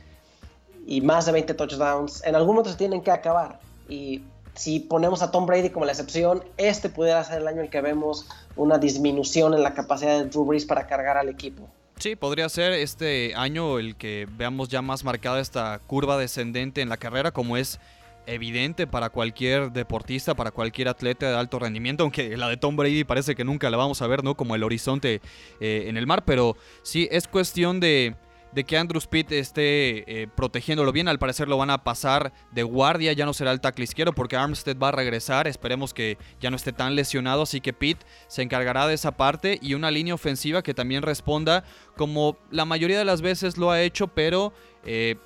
[0.85, 3.61] y más de 20 touchdowns, en algún momento se tienen que acabar.
[3.87, 7.69] Y si ponemos a Tom Brady como la excepción, este pudiera ser el año en
[7.69, 11.67] que vemos una disminución en la capacidad de Drew Brees para cargar al equipo.
[11.97, 16.89] Sí, podría ser este año el que veamos ya más marcada esta curva descendente en
[16.89, 17.79] la carrera, como es
[18.27, 23.03] evidente para cualquier deportista, para cualquier atleta de alto rendimiento, aunque la de Tom Brady
[23.03, 24.35] parece que nunca la vamos a ver, ¿no?
[24.35, 25.21] Como el horizonte
[25.59, 28.15] eh, en el mar, pero sí es cuestión de
[28.55, 31.09] de que Andrew Speed esté eh, protegiéndolo bien.
[31.09, 34.37] Al parecer lo van a pasar de guardia, ya no será el tackle izquierdo porque
[34.37, 35.45] Armstead va a regresar.
[35.45, 39.59] Esperemos que ya no esté tan lesionado, así que Pitt se encargará de esa parte
[39.61, 41.65] y una línea ofensiva que también responda
[41.97, 44.53] como la mayoría de las veces lo ha hecho, pero
[44.85, 45.17] eh,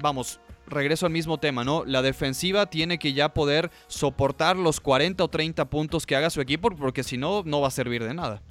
[0.00, 0.40] vamos.
[0.68, 1.84] Regreso al mismo tema, ¿no?
[1.84, 6.40] La defensiva tiene que ya poder soportar los 40 o 30 puntos que haga su
[6.40, 8.42] equipo, porque si no, no va a servir de nada.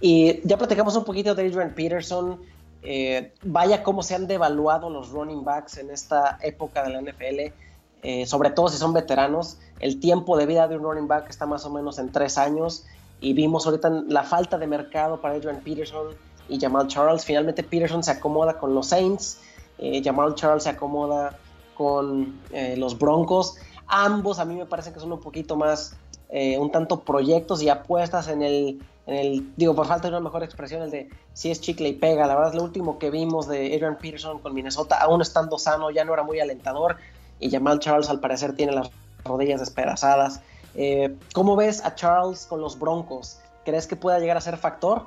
[0.00, 2.38] Y ya platicamos un poquito de Adrian Peterson
[2.82, 7.52] eh, vaya cómo se han devaluado los running backs en esta época de la NFL,
[8.02, 9.58] eh, sobre todo si son veteranos.
[9.80, 12.84] El tiempo de vida de un running back está más o menos en tres años
[13.20, 16.14] y vimos ahorita la falta de mercado para Adrian Peterson
[16.48, 17.24] y Jamal Charles.
[17.24, 19.40] Finalmente Peterson se acomoda con los Saints,
[19.78, 21.38] eh, Jamal Charles se acomoda
[21.74, 22.40] con
[22.76, 23.56] los Broncos.
[23.86, 25.94] Ambos a mí me parece que son un poquito más,
[26.30, 30.42] un tanto proyectos y apuestas en el en el, digo, por falta de una mejor
[30.42, 32.26] expresión, el de si es chicle y pega.
[32.26, 36.04] La verdad, lo último que vimos de Adrian Peterson con Minnesota, aún estando sano, ya
[36.04, 36.96] no era muy alentador.
[37.38, 38.90] Y Jamal Charles, al parecer, tiene las
[39.24, 40.40] rodillas despedazadas.
[40.74, 43.38] Eh, ¿Cómo ves a Charles con los Broncos?
[43.64, 45.06] ¿Crees que pueda llegar a ser factor?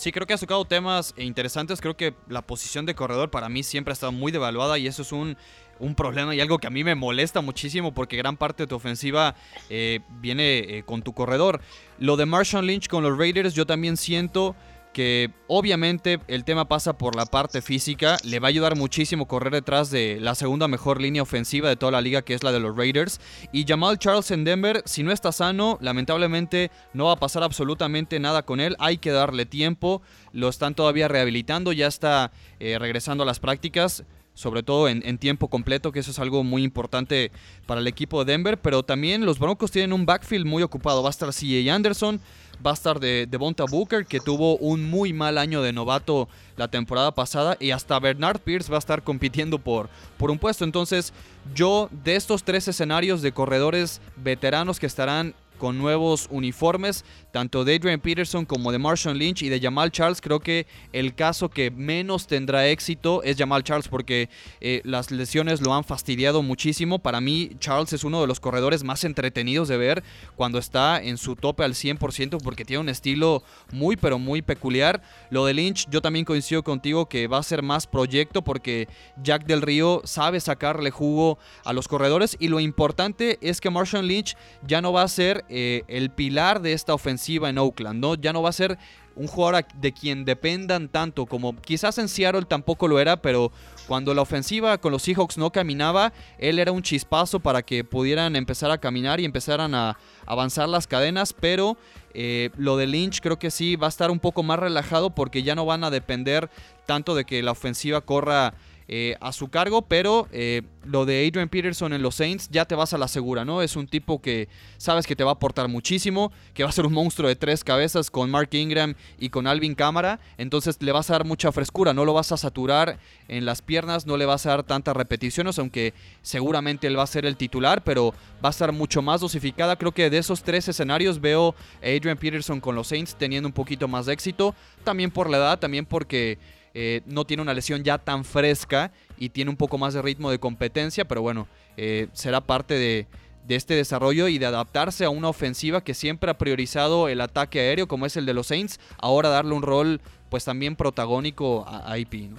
[0.00, 1.78] Sí, creo que has tocado temas interesantes.
[1.78, 5.02] Creo que la posición de corredor para mí siempre ha estado muy devaluada y eso
[5.02, 5.36] es un
[5.80, 8.76] un problema y algo que a mí me molesta muchísimo porque gran parte de tu
[8.76, 9.34] ofensiva
[9.68, 11.60] eh, viene eh, con tu corredor.
[11.98, 14.54] Lo de Marshall Lynch con los Raiders, yo también siento
[14.92, 19.52] que obviamente el tema pasa por la parte física, le va a ayudar muchísimo correr
[19.52, 22.60] detrás de la segunda mejor línea ofensiva de toda la liga, que es la de
[22.60, 23.20] los Raiders.
[23.52, 28.18] Y Jamal Charles en Denver, si no está sano, lamentablemente no va a pasar absolutamente
[28.18, 33.22] nada con él, hay que darle tiempo, lo están todavía rehabilitando, ya está eh, regresando
[33.22, 34.04] a las prácticas
[34.40, 37.30] sobre todo en, tiempo completo, que eso es algo muy importante
[37.66, 41.02] para el equipo de Denver, pero también los Broncos tienen un backfield muy ocupado.
[41.02, 42.20] Va a estar CJ Anderson,
[42.64, 46.68] va a estar de Devonta Booker, que tuvo un muy mal año de novato la
[46.68, 50.64] temporada pasada, y hasta Bernard Pierce va a estar compitiendo por, por un puesto.
[50.64, 51.12] Entonces,
[51.54, 57.76] yo de estos tres escenarios de corredores veteranos que estarán con nuevos uniformes, tanto de
[57.76, 60.20] Adrian Peterson como de Marshall Lynch y de Jamal Charles.
[60.20, 64.28] Creo que el caso que menos tendrá éxito es Jamal Charles porque
[64.60, 66.98] eh, las lesiones lo han fastidiado muchísimo.
[66.98, 70.02] Para mí, Charles es uno de los corredores más entretenidos de ver
[70.36, 75.02] cuando está en su tope al 100% porque tiene un estilo muy, pero muy peculiar.
[75.30, 78.88] Lo de Lynch, yo también coincido contigo que va a ser más proyecto porque
[79.22, 84.06] Jack del Río sabe sacarle jugo a los corredores y lo importante es que Marshall
[84.06, 88.14] Lynch ya no va a ser eh, el pilar de esta ofensiva en Oakland, ¿no?
[88.14, 88.78] Ya no va a ser
[89.16, 93.52] un jugador de quien dependan tanto como quizás en Seattle tampoco lo era, pero
[93.86, 98.36] cuando la ofensiva con los Seahawks no caminaba, él era un chispazo para que pudieran
[98.36, 101.76] empezar a caminar y empezaran a avanzar las cadenas, pero
[102.14, 105.42] eh, lo de Lynch creo que sí va a estar un poco más relajado porque
[105.42, 106.50] ya no van a depender
[106.86, 108.54] tanto de que la ofensiva corra
[108.92, 112.74] eh, a su cargo, pero eh, lo de Adrian Peterson en los Saints ya te
[112.74, 113.62] vas a la segura, ¿no?
[113.62, 114.48] Es un tipo que
[114.78, 117.62] sabes que te va a aportar muchísimo, que va a ser un monstruo de tres
[117.62, 121.94] cabezas con Mark Ingram y con Alvin Cámara, entonces le vas a dar mucha frescura,
[121.94, 122.98] no lo vas a saturar
[123.28, 127.06] en las piernas, no le vas a dar tantas repeticiones, aunque seguramente él va a
[127.06, 128.12] ser el titular, pero
[128.44, 129.76] va a estar mucho más dosificada.
[129.76, 133.52] Creo que de esos tres escenarios veo a Adrian Peterson con los Saints teniendo un
[133.52, 136.38] poquito más de éxito, también por la edad, también porque
[136.74, 140.30] eh, no tiene una lesión ya tan fresca y tiene un poco más de ritmo
[140.30, 143.06] de competencia, pero bueno, eh, será parte de,
[143.48, 147.88] este desarrollo y de adaptarse a una ofensiva que siempre ha priorizado el ataque aéreo,
[147.88, 152.30] como es el de los Saints, ahora darle un rol pues también protagónico a, IP.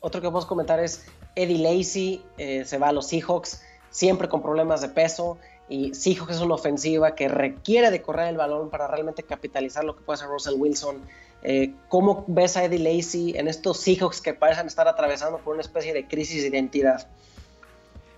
[0.00, 4.40] Otro que podemos comentar es Eddie Lacy, eh, se va a los Seahawks, siempre con
[4.40, 5.36] problemas de peso.
[5.68, 9.96] Y Seahawks es una ofensiva que requiere de correr el balón para realmente capitalizar lo
[9.96, 11.00] que puede hacer Russell Wilson.
[11.42, 15.62] Eh, ¿Cómo ves a Eddie Lacy en estos Seahawks que parecen estar atravesando por una
[15.62, 17.08] especie de crisis de identidad?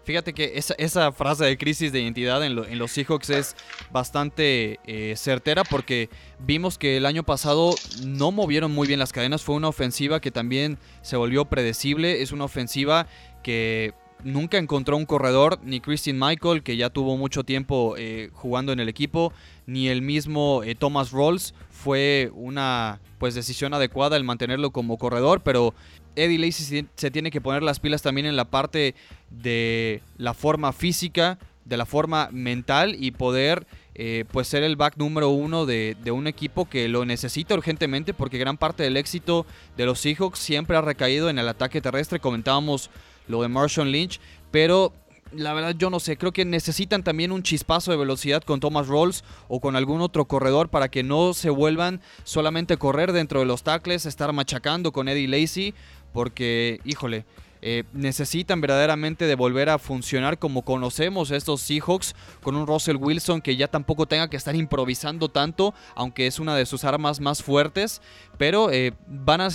[0.04, 3.56] Fíjate que esa, frase de crisis de identidad en, los Seahawks es
[3.90, 9.42] bastante eh, certera porque vimos que el año pasado no movieron muy bien las cadenas.
[9.42, 12.20] Fue una ofensiva que también se volvió predecible.
[12.20, 13.06] Es una ofensiva
[13.42, 18.72] que nunca encontró un corredor, ni Christian Michael, que ya tuvo mucho tiempo eh, jugando
[18.72, 19.32] en el equipo,
[19.66, 21.54] ni el mismo eh, Thomas Rolls.
[21.70, 25.74] Fue una pues decisión adecuada el mantenerlo como corredor, pero
[26.16, 28.94] Eddie Lacy se tiene que poner las pilas también en la parte
[29.30, 34.96] de la forma física, de la forma mental y poder eh, pues ser el back
[34.96, 39.46] número uno de, de, un equipo que lo necesita urgentemente porque gran parte del éxito
[39.76, 42.20] de los Seahawks siempre ha recaído en el ataque terrestre.
[42.20, 42.90] Comentábamos
[43.28, 44.92] lo de Marshall Lynch, pero
[45.32, 48.87] la verdad yo no sé, creo que necesitan también un chispazo de velocidad con Thomas
[48.87, 53.46] Rolls o con algún otro corredor para que no se vuelvan solamente correr dentro de
[53.46, 55.74] los tackles, estar machacando con Eddie Lacy,
[56.12, 57.24] porque, híjole,
[57.66, 63.40] eh, necesitan verdaderamente de volver a funcionar como conocemos estos Seahawks con un Russell Wilson
[63.40, 67.42] que ya tampoco tenga que estar improvisando tanto, aunque es una de sus armas más
[67.42, 68.03] fuertes,
[68.37, 69.48] pero eh, van, a,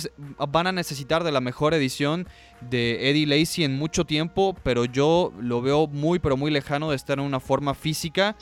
[0.48, 2.26] van a necesitar de la mejor edición
[2.68, 6.96] de Eddie Lacy en mucho tiempo, pero yo lo veo muy pero muy lejano de
[6.96, 8.34] estar en una forma física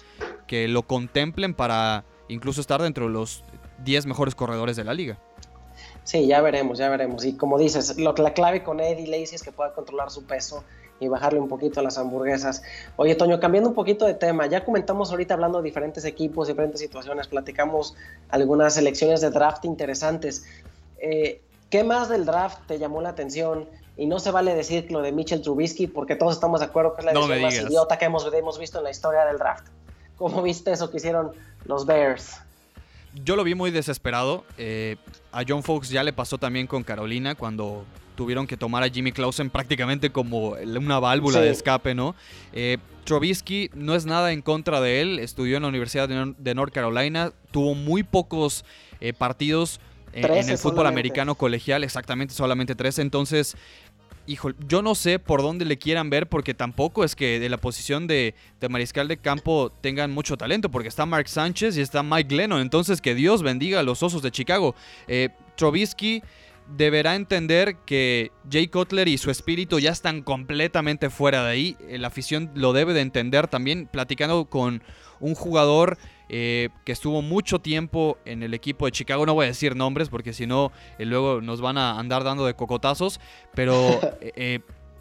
[0.46, 3.44] que lo contemplen para incluso estar dentro de los
[3.84, 5.18] 10 mejores corredores de la liga.
[6.08, 7.22] Sí, ya veremos, ya veremos.
[7.26, 10.64] Y como dices, lo, la clave con Eddie Lacy es que pueda controlar su peso
[11.00, 12.62] y bajarle un poquito a las hamburguesas.
[12.96, 16.80] Oye, Toño, cambiando un poquito de tema, ya comentamos ahorita hablando de diferentes equipos, diferentes
[16.80, 17.94] situaciones, platicamos
[18.30, 20.46] algunas selecciones de draft interesantes.
[20.96, 23.68] Eh, ¿Qué más del draft te llamó la atención?
[23.98, 27.02] Y no se vale decir lo de Mitchell Trubisky porque todos estamos de acuerdo que
[27.02, 29.66] es la decisión más idiota que hemos, hemos visto en la historia del draft.
[30.16, 31.32] ¿Cómo viste eso que hicieron
[31.66, 32.40] los Bears?
[33.24, 34.44] Yo lo vi muy desesperado.
[34.56, 34.96] Eh,
[35.32, 37.84] a John Fox ya le pasó también con Carolina cuando
[38.16, 42.16] tuvieron que tomar a Jimmy Clausen prácticamente como una válvula de escape, ¿no?
[42.52, 46.72] Eh, Trubisky no es nada en contra de él, estudió en la Universidad de, North
[46.72, 48.64] Carolina, tuvo muy pocos
[49.00, 49.80] eh, partidos
[50.12, 53.56] en, el fútbol americano colegial, exactamente solamente tres, entonces
[54.28, 57.56] hijo, yo no sé por dónde le quieran ver, porque tampoco es que de la
[57.56, 58.34] posición de,
[58.68, 62.60] mariscal de campo tengan mucho talento, porque está Mark Sánchez y está Mike Lennon.
[62.60, 64.74] Entonces, que Dios bendiga a los osos de Chicago.
[65.08, 65.30] Eh,
[66.76, 71.76] deberá entender que Jay Cutler y su espíritu ya están completamente fuera de ahí.
[71.88, 74.82] La afición lo debe de entender también, platicando con
[75.20, 75.98] un jugador
[76.28, 79.24] eh, que estuvo mucho tiempo en el equipo de Chicago.
[79.26, 82.44] No voy a decir nombres porque si no, eh, luego nos van a andar dando
[82.44, 83.20] de cocotazos.
[83.54, 83.74] Pero
[84.20, 84.60] eh,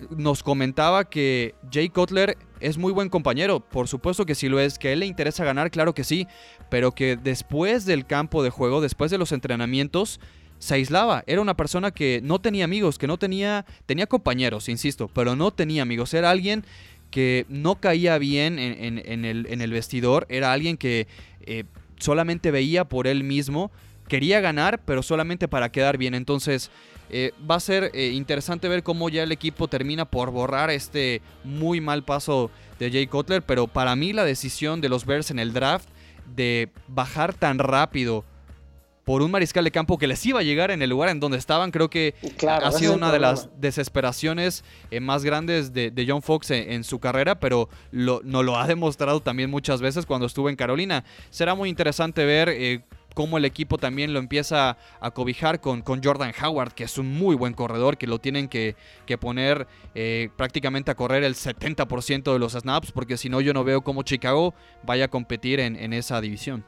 [0.09, 3.59] nos comentaba que Jay Cutler es muy buen compañero.
[3.59, 4.79] Por supuesto que sí lo es.
[4.79, 6.27] Que a él le interesa ganar, claro que sí.
[6.69, 10.19] Pero que después del campo de juego, después de los entrenamientos,
[10.59, 11.23] se aislaba.
[11.27, 15.51] Era una persona que no tenía amigos, que no tenía, tenía compañeros, insisto, pero no
[15.51, 16.13] tenía amigos.
[16.13, 16.65] Era alguien
[17.17, 21.07] que no caía bien en, el, vestidor, era alguien que
[21.41, 21.63] eh,
[21.97, 23.71] solamente veía por él mismo,
[24.07, 26.13] quería ganar, pero solamente para quedar bien.
[26.13, 26.69] Entonces
[27.09, 31.23] eh, va a ser eh, interesante ver cómo ya el equipo termina por borrar este
[31.43, 35.39] muy mal paso de Jay Cutler, pero para mí la decisión de los Bears en
[35.39, 35.89] el draft
[36.35, 38.25] de bajar tan rápido
[39.07, 41.37] por un mariscal de campo que les iba a llegar en el lugar en donde
[41.37, 41.71] estaban.
[41.71, 42.13] Creo que
[42.45, 47.39] ha sido una de las desesperaciones eh, más grandes de, John Fox en, su carrera,
[47.39, 51.05] pero lo, no lo ha demostrado también muchas veces cuando estuvo en Carolina.
[51.29, 52.81] Será muy interesante ver eh,
[53.13, 57.07] cómo el equipo también lo empieza a cobijar con, con, Jordan Howard, que es un
[57.07, 58.75] muy buen corredor, que lo tienen que,
[59.21, 63.63] poner eh, prácticamente a correr el 70% de los snaps, porque si no yo no
[63.63, 64.53] veo cómo Chicago
[64.83, 66.65] vaya a competir en, en esa división.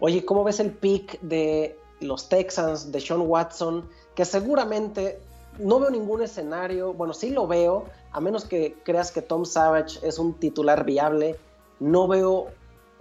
[0.00, 3.88] Oye, ¿cómo ves el pick de los Texans, de Sean Watson?
[4.14, 5.18] Que seguramente
[5.58, 9.98] no veo ningún escenario, bueno, sí lo veo, a menos que creas que Tom Savage
[10.02, 11.36] es un titular viable,
[11.80, 12.48] no veo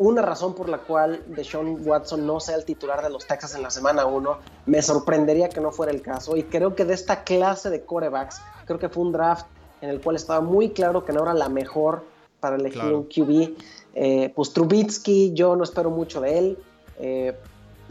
[0.02, 3.62] una razón por la cual Sean Watson no sea el titular de los Texans en
[3.62, 4.38] la semana 1.
[4.66, 6.36] Me sorprendería que no fuera el caso.
[6.36, 9.46] Y creo que de esta clase de corebacks, creo que fue un draft
[9.82, 12.04] en el cual estaba muy claro que no era la mejor
[12.40, 13.56] para elegir un QB.
[13.94, 16.58] Eh, pues Trubitsky, yo no espero mucho de él.
[17.00, 17.36] Eh,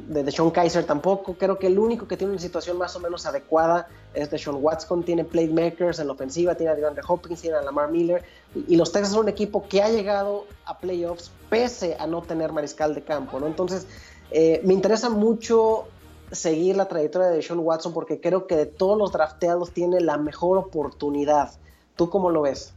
[0.08, 1.34] de Deshaun Kaiser tampoco.
[1.34, 5.02] Creo que el único que tiene una situación más o menos adecuada es Deshaun Watson.
[5.02, 8.24] Tiene playmakers en la ofensiva, tiene a DeAndre Hopkins, tiene a Lamar Miller.
[8.54, 12.52] Y, los Texas son un equipo que ha llegado a playoffs pese a no tener
[12.52, 13.38] mariscal de campo.
[13.40, 13.46] ¿no?
[13.46, 13.86] Entonces,
[14.30, 15.86] eh, me interesa mucho
[16.32, 20.16] seguir la trayectoria de Deshaun Watson porque creo que de todos los drafteados tiene la
[20.16, 21.50] mejor oportunidad.
[21.96, 22.72] ¿Tú cómo lo ves?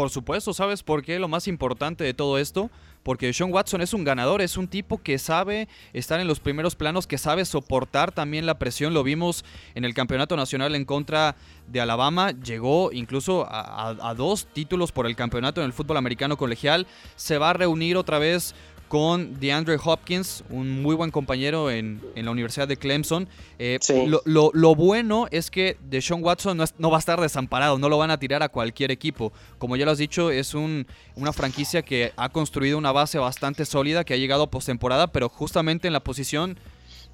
[0.00, 1.18] Por supuesto, ¿sabes por qué?
[1.18, 2.70] Lo más importante de todo esto
[3.02, 6.76] porque Sean Watson es un ganador, es un tipo que sabe estar en los primeros
[6.76, 8.94] planos, que sabe soportar también la presión.
[8.94, 9.44] Lo vimos
[9.74, 11.36] en el Campeonato Nacional en contra
[11.66, 16.86] de Alabama, llegó incluso a, dos títulos por el campeonato en el fútbol americano colegial.
[17.16, 18.54] Se va a reunir otra vez
[18.90, 23.28] con DeAndre Hopkins, un muy buen compañero en, la Universidad de Clemson.
[23.60, 23.78] Eh,
[24.24, 28.18] lo, bueno es que Deshaun Watson no, va a estar desamparado, no lo van a
[28.18, 29.32] tirar a cualquier equipo.
[29.58, 34.02] Como ya lo has dicho, es una franquicia que ha construido una base bastante sólida,
[34.02, 36.58] que ha llegado a postemporada, pero justamente en la posición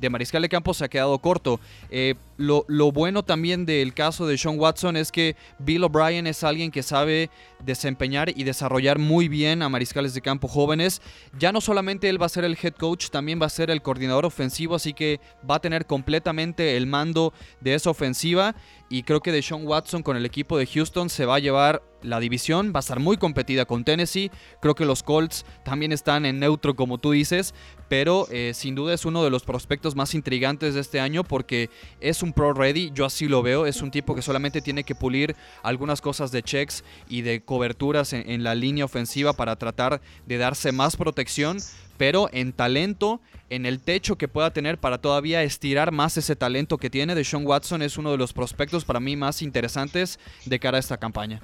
[0.00, 1.60] de Mariscal de Campo se ha quedado corto.
[1.90, 6.70] Eh, lo, bueno también del caso de Sean Watson es que Bill O'Brien es alguien
[6.70, 7.30] que sabe
[7.64, 11.00] desempeñar y desarrollar muy bien a mariscales de campo jóvenes.
[11.38, 13.82] Ya no solamente él va a ser el head coach, también va a ser el
[13.82, 18.54] coordinador ofensivo, así que va a tener completamente el mando de esa ofensiva.
[18.88, 21.82] Y creo que de Sean Watson con el equipo de Houston se va a llevar
[22.02, 24.30] la división, va a estar muy competida con Tennessee.
[24.60, 27.54] Creo que los Colts también están en neutro, como tú dices,
[27.88, 31.70] pero eh, sin duda es uno de los prospectos más intrigantes de este año porque
[32.00, 34.94] es un pro ready, yo así lo veo, es un tipo que solamente tiene que
[34.94, 40.38] pulir algunas cosas de checks y de coberturas en, la línea ofensiva para tratar de
[40.38, 41.58] darse más protección,
[41.96, 43.20] pero en talento,
[43.50, 47.24] en el techo que pueda tener para todavía estirar más ese talento que tiene, de
[47.24, 50.96] Sean Watson es uno de los prospectos para mí más interesantes de cara a esta
[50.96, 51.40] campaña.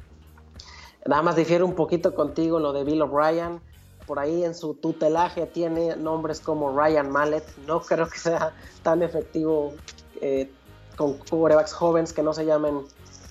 [1.06, 3.60] Nada más difiere un poquito contigo lo de Bill O'Brien.
[4.06, 7.44] Por ahí en su tutelaje tiene nombres como Ryan Mallet.
[7.66, 9.74] No creo que sea tan efectivo
[10.20, 10.50] eh,
[10.96, 12.82] con quarterbacks jóvenes que no se llamen,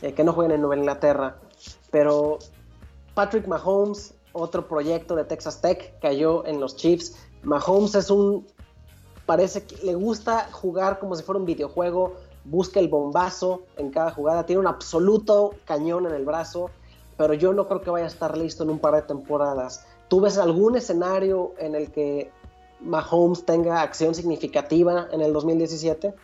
[0.02, 1.38] eh, que no jueguen en Nueva Inglaterra.
[1.92, 2.40] Pero
[3.14, 7.16] Patrick Mahomes, otro proyecto de Texas Tech, cayó en los Chiefs.
[7.44, 8.48] Mahomes es un.
[9.26, 12.16] Parece que le gusta jugar como si fuera un videojuego.
[12.44, 14.46] Busca el bombazo en cada jugada.
[14.46, 16.72] Tiene un absoluto cañón en el brazo
[17.22, 19.86] pero yo no creo que vaya a estar listo en un par de temporadas.
[20.08, 22.32] ¿Tú ves algún escenario en el que
[22.80, 26.16] Mahomes tenga acción significativa en el 2017?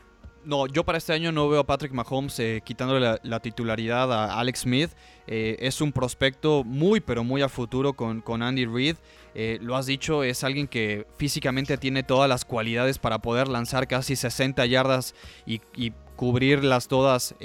[0.48, 4.40] No, yo para este año no veo a Patrick Mahomes eh, quitándole la, titularidad a
[4.40, 4.92] Alex Smith.
[5.28, 8.96] Eh, es un prospecto muy, pero muy a futuro con, con Andy Reid.
[9.36, 13.90] Eh, lo has dicho, es alguien que físicamente tiene todas las cualidades para poder lanzar
[13.90, 17.36] casi 60 yardas y, y cubrirlas todas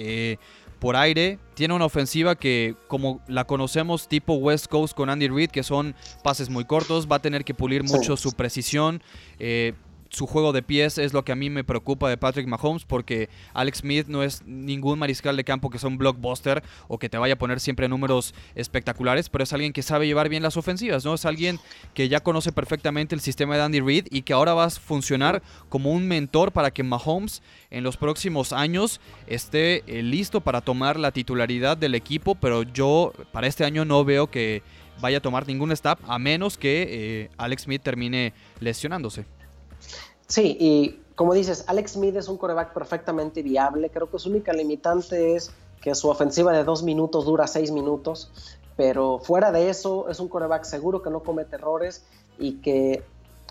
[0.78, 1.40] por aire.
[1.54, 5.96] Tiene una ofensiva que, como la conocemos, tipo West Coast con Andy Reid, que son
[6.22, 7.08] pases muy cortos.
[7.10, 9.02] Va a tener que pulir mucho su precisión.
[10.12, 13.30] Su juego de pies es lo que a mí me preocupa de Patrick Mahomes porque
[13.54, 17.16] Alex Smith no es ningún mariscal de campo que sea un blockbuster o que te
[17.16, 21.06] vaya a poner siempre números espectaculares, pero es alguien que sabe llevar bien las ofensivas,
[21.06, 21.14] ¿no?
[21.14, 21.58] Es alguien
[21.94, 25.42] que ya conoce perfectamente el sistema de Andy Reid y que ahora va a funcionar
[25.70, 27.40] como un mentor para que Mahomes
[27.70, 33.14] en los próximos años esté eh, listo para tomar la titularidad del equipo, pero yo
[33.32, 34.62] para este año no veo que
[35.00, 39.24] vaya a tomar ningún stop a menos que eh, Alex Smith termine lesionándose.
[40.26, 43.90] Sí, y como dices, Alex Smith es un coreback perfectamente viable.
[43.90, 48.30] Creo que su única limitante es que su ofensiva de dos minutos dura seis minutos.
[48.76, 52.04] Pero fuera de eso, es un coreback seguro que no comete errores
[52.38, 53.02] y que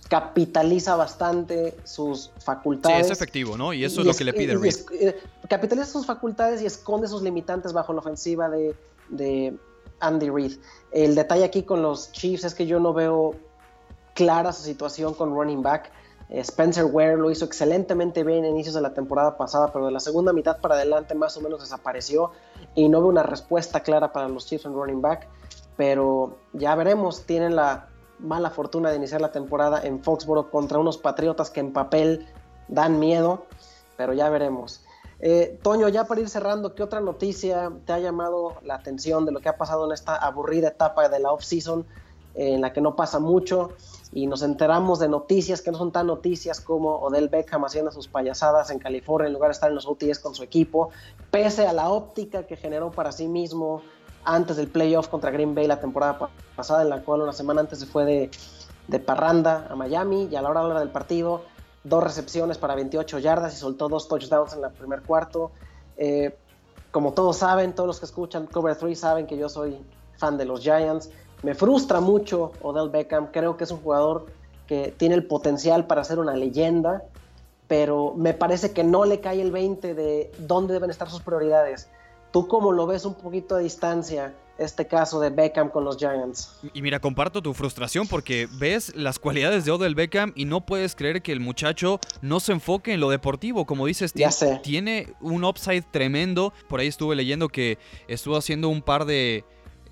[0.10, 3.06] capitaliza bastante sus facultades.
[3.06, 3.72] Sí, es efectivo, ¿no?
[3.72, 4.76] Y eso es lo que le pide Reed.
[5.00, 5.18] Eh,
[5.48, 8.76] capitaliza sus facultades y esconde sus limitantes bajo la ofensiva de,
[9.10, 9.54] de
[10.00, 10.58] Andy Reid.
[10.92, 13.36] El detalle aquí con los Chiefs es que yo no veo
[14.14, 15.92] clara su situación con running back.
[16.32, 20.00] Spencer Ware lo hizo excelentemente bien en inicios de la temporada pasada, pero de la
[20.00, 22.32] segunda mitad para adelante más o menos desapareció
[22.74, 25.28] y no veo una respuesta clara para los Chiefs en running back.
[25.76, 27.88] Pero ya veremos, tienen la
[28.20, 32.28] mala fortuna de iniciar la temporada en Foxborough contra unos Patriotas que en papel
[32.68, 33.46] dan miedo,
[33.98, 34.86] pero ya veremos.
[35.20, 39.32] Eh, Toño, ya para ir cerrando, ¿qué otra noticia te ha llamado la atención de
[39.32, 41.86] lo que ha pasado en esta aburrida etapa de la off-season
[42.36, 43.72] en la que no pasa mucho?
[44.14, 48.07] Y nos enteramos de noticias que no son tan noticias como Odell Beckham haciendo sus
[48.07, 50.89] payasadas en California en lugar de estar en los OTS con su equipo,
[51.30, 53.82] pese a la óptica que generó para sí mismo
[54.24, 57.80] antes del playoff contra Green Bay la temporada pasada, en la cual una semana antes
[57.80, 61.43] se fue de, parranda a Miami y a la hora, hora del partido,
[61.84, 65.51] dos recepciones para 28 yardas y soltó dos touchdowns en el primer cuarto.
[65.97, 66.38] Eh,
[66.91, 69.78] como todos saben, todos los que escuchan Cover 3 saben que yo soy
[70.18, 71.09] fan de los Giants
[71.44, 74.28] me frustra mucho Odell Beckham, creo que es un jugador
[74.68, 77.04] que tiene el potencial para ser una leyenda,
[77.68, 81.89] pero me parece que no le cae el 20 de dónde deben estar sus prioridades.
[82.32, 86.60] ¿Tú cómo lo ves un poquito a distancia este caso de Beckham con los Giants?
[86.74, 90.96] Y mira, comparto tu frustración porque ves las cualidades de Odell Beckham y no puedes
[90.96, 93.66] creer que el muchacho no se enfoque en lo deportivo.
[93.66, 94.14] Como dices,
[94.64, 96.54] tiene un upside tremendo.
[96.70, 97.78] Por ahí estuve leyendo que
[98.08, 99.44] estuvo haciendo un par de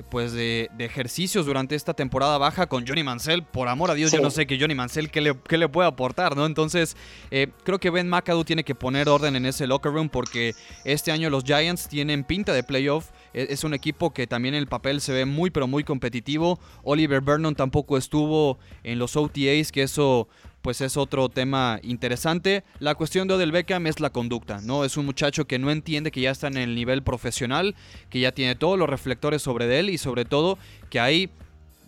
[0.09, 3.43] pues de, ejercicios durante esta temporada baja con Johnny Mansell.
[3.43, 6.35] Por amor a Dios, yo no sé que Johnny Mansell qué le, le puede aportar,
[6.35, 6.45] ¿no?
[6.45, 6.95] Entonces,
[7.31, 11.11] eh, creo que Ben McAdoo tiene que poner orden en ese locker room porque este
[11.11, 13.09] año los Giants tienen pinta de playoff.
[13.33, 16.59] E, es un equipo que también en el papel se ve muy, pero muy competitivo.
[16.83, 20.27] Oliver Vernon tampoco estuvo en los OTAs, que eso
[20.61, 22.63] pues es otro tema interesante.
[22.79, 24.83] La cuestión de Odell Beckham es la conducta, ¿no?
[24.83, 27.75] Es un muchacho que no entiende que ya está en el nivel profesional,
[28.09, 30.57] que ya tiene todos los reflectores sobre él y sobre todo
[30.89, 31.29] que hay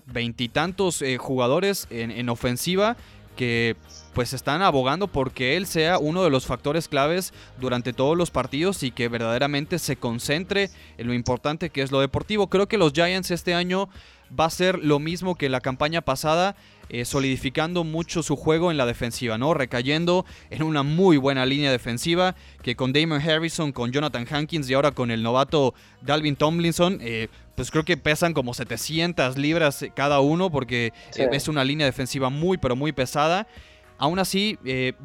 [0.06, 2.98] veintitantos eh, jugadores en, ofensiva
[3.36, 3.76] que
[4.14, 8.84] pues están abogando porque él sea uno de los factores claves durante todos los partidos
[8.84, 12.48] y que verdaderamente se concentre en lo importante que es lo deportivo.
[12.48, 13.88] Creo que los Giants este año
[14.38, 16.56] va a ser lo mismo que la campaña pasada,
[16.94, 19.54] eh, solidificando mucho su juego en la defensiva, ¿no?
[19.54, 24.74] Recayendo en una muy buena línea defensiva que con Damon Harrison, con Jonathan Hankins y
[24.74, 30.20] ahora con el novato Dalvin Tomlinson, eh, pues creo que pesan como 700 libras cada
[30.20, 33.48] uno porque eh, es una línea defensiva muy pero muy pesada.
[33.98, 34.58] Aún así,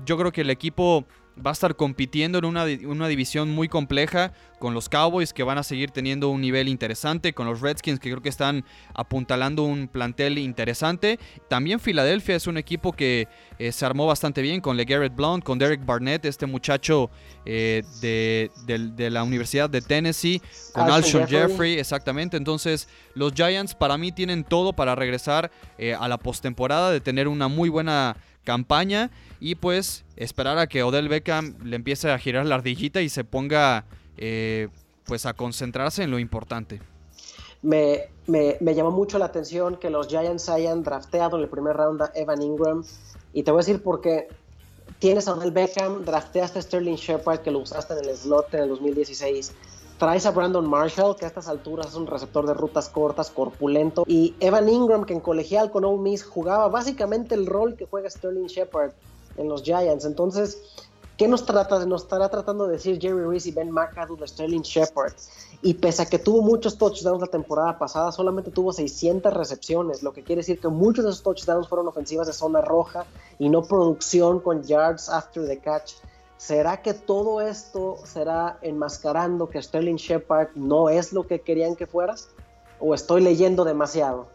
[0.06, 1.06] yo creo que el equipo
[1.44, 5.58] va a estar compitiendo en una, una, división muy compleja con los Cowboys que van
[5.58, 8.64] a seguir teniendo un nivel interesante, con los Redskins que creo que están
[8.94, 11.18] apuntalando un plantel interesante.
[11.48, 13.28] También Filadelfia es un equipo que
[13.58, 17.10] eh, se armó bastante bien con LeGarrette Blount, con Derek Barnett, este muchacho
[17.44, 20.40] eh, de, la Universidad de Tennessee,
[20.72, 21.78] con Alshon Jeffrey.
[21.78, 22.36] exactamente.
[22.36, 27.28] Entonces los Giants para mí tienen todo para regresar eh, a la postemporada, de tener
[27.28, 28.16] una muy buena
[28.46, 33.10] campaña y pues esperar a que Odell Beckham le empiece a girar la ardillita y
[33.10, 33.84] se ponga
[34.16, 34.68] eh,
[35.04, 36.80] pues a concentrarse en lo importante.
[37.60, 41.76] Me, me, me, llamó mucho la atención que los Giants hayan drafteado en el primer
[41.76, 42.84] round a Evan Ingram
[43.34, 44.28] y te voy a decir por qué.
[44.98, 48.62] Tienes a Odell Beckham, drafteaste a Sterling Shepard que lo usaste en el slot en
[48.62, 49.52] el 2016
[49.98, 54.04] Traes a Brandon Marshall, que a estas alturas es un receptor de rutas cortas, corpulento.
[54.06, 58.10] Y Evan Ingram, que en colegial con Ole Miss jugaba básicamente el rol que juega
[58.10, 58.92] Sterling Shepard
[59.38, 60.04] en los Giants.
[60.04, 60.60] Entonces,
[61.16, 61.86] ¿qué nos trata?
[61.86, 65.14] Nos estará tratando de decir Jerry Reese y Ben McAdoo de Sterling Shepard.
[65.62, 70.12] Y pese a que tuvo muchos touchdowns la temporada pasada, solamente tuvo 600 recepciones, lo
[70.12, 73.06] que quiere decir que muchos de esos touchdowns fueron ofensivas de zona roja
[73.38, 75.92] y no producción con yards after the catch.
[76.38, 81.86] ¿Será que todo esto será enmascarando que Sterling Shepard no es lo que querían que
[81.86, 82.28] fueras?
[82.78, 84.28] ¿O estoy leyendo demasiado?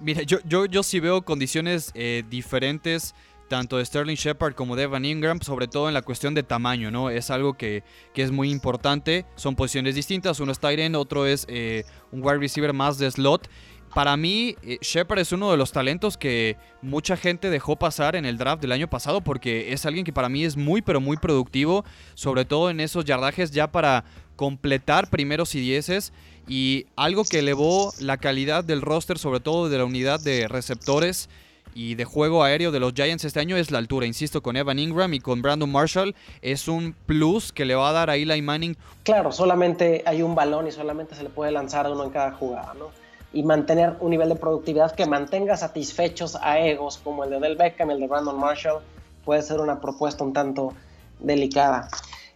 [0.00, 3.14] Mira, yo, yo, yo sí veo condiciones eh, diferentes
[3.48, 6.90] tanto de Sterling Shepard como de Evan Ingram, sobre todo en la cuestión de tamaño,
[6.90, 7.10] ¿no?
[7.10, 7.82] Es algo que,
[8.14, 9.26] es muy importante.
[9.36, 13.10] Son posiciones distintas, uno es tight end, otro es eh, un wide receiver más de
[13.10, 13.48] slot.
[13.94, 18.24] Para mí, eh, Shepard es uno de los talentos que mucha gente dejó pasar en
[18.24, 21.16] el draft del año pasado porque es alguien que para mí es muy, pero muy
[21.16, 21.84] productivo,
[22.14, 26.12] sobre todo en esos yardajes ya para completar primeros y dieces
[26.48, 31.28] y algo que elevó la calidad del roster, sobre todo de la unidad de receptores
[31.72, 34.06] y de juego aéreo de los Giants este año es la altura.
[34.06, 37.92] Insisto, con Evan Ingram y con Brandon Marshall es un plus que le va a
[37.92, 38.76] dar a Eli Manning.
[39.04, 42.74] Claro, solamente hay un balón y solamente se le puede lanzar uno en cada jugada,
[42.74, 43.03] ¿no?
[43.34, 47.56] Y mantener un nivel de productividad que mantenga satisfechos a egos como el de Del
[47.56, 48.80] Beckham y el de Brandon Marshall
[49.24, 50.72] puede ser una propuesta un tanto
[51.18, 51.88] delicada.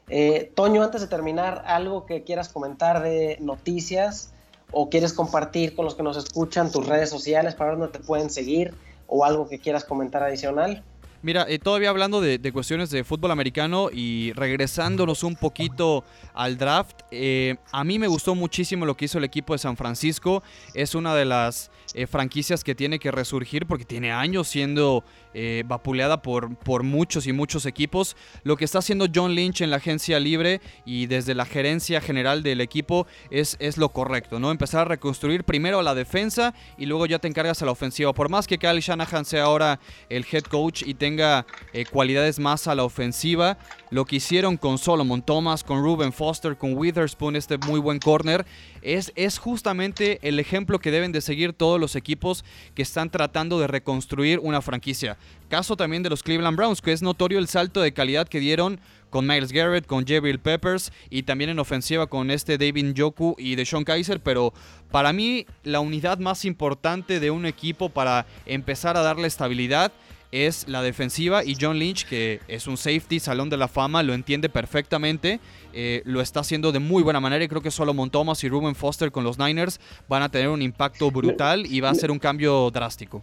[0.09, 4.33] Eh, Toño, antes de terminar, algo que quieras comentar de noticias
[4.73, 8.05] o quieres compartir con los que nos escuchan tus redes sociales para ver dónde te
[8.05, 8.75] pueden seguir
[9.07, 10.83] o algo que quieras comentar adicional.
[11.21, 17.01] Mira, eh, todavía hablando de, cuestiones de fútbol americano y regresándonos un poquito al draft,
[17.11, 20.45] eh, a mí me gustó muchísimo lo que hizo el equipo de San Francisco.
[20.75, 25.03] Es una de las eh, franquicias que tiene que resurgir porque tiene años siendo
[25.67, 28.17] vapuleada por, por muchos y muchos equipos.
[28.45, 32.43] Lo que está haciendo John Lynch en la agencia libre y desde la gerencia general
[32.43, 34.51] del equipo es, es lo correcto, ¿no?
[34.51, 38.13] Empezar a reconstruir primero a la defensa y luego ya te encargas a la ofensiva.
[38.13, 42.39] Por más que Kyle Shanahan sea ahora el head coach y tenga tenga eh, cualidades
[42.39, 43.57] más a la ofensiva.
[43.91, 48.45] Lo que hicieron con Solomon Thomas, con Ruben Foster, con Witherspoon, este muy buen corner,
[48.83, 53.59] es, es justamente el ejemplo que deben de seguir todos los equipos que están tratando
[53.59, 55.17] de reconstruir una franquicia.
[55.49, 58.81] Caso también de los Cleveland Browns, que es notorio el salto de calidad que dieron
[59.11, 63.55] con Miles Garrett, con Jabril Peppers y también en ofensiva con este David Joku y
[63.55, 64.53] de Sean Kaiser, pero
[64.91, 69.93] para mí la unidad más importante de un equipo para empezar a darle estabilidad
[70.33, 74.15] es la defensiva y John Lynch, que es un safety, salón de la fama, lo
[74.15, 75.41] entiende perfectamente,
[75.73, 78.75] eh, lo está haciendo de muy buena manera y creo que Solomon Thomas y Ruben
[78.75, 82.19] Foster con los Niners van a tener un impacto brutal y va a ser un
[82.19, 83.23] cambio drástico.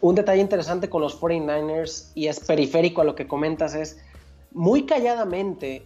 [0.00, 3.98] Un detalle interesante con los 49ers y es periférico a lo que comentas es
[4.52, 5.84] muy calladamente,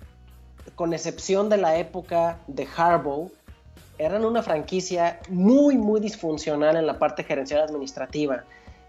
[0.75, 3.31] con excepción de la época de Harbaugh,
[3.97, 8.45] eran una franquicia muy, muy disfuncional en la parte gerencial administrativa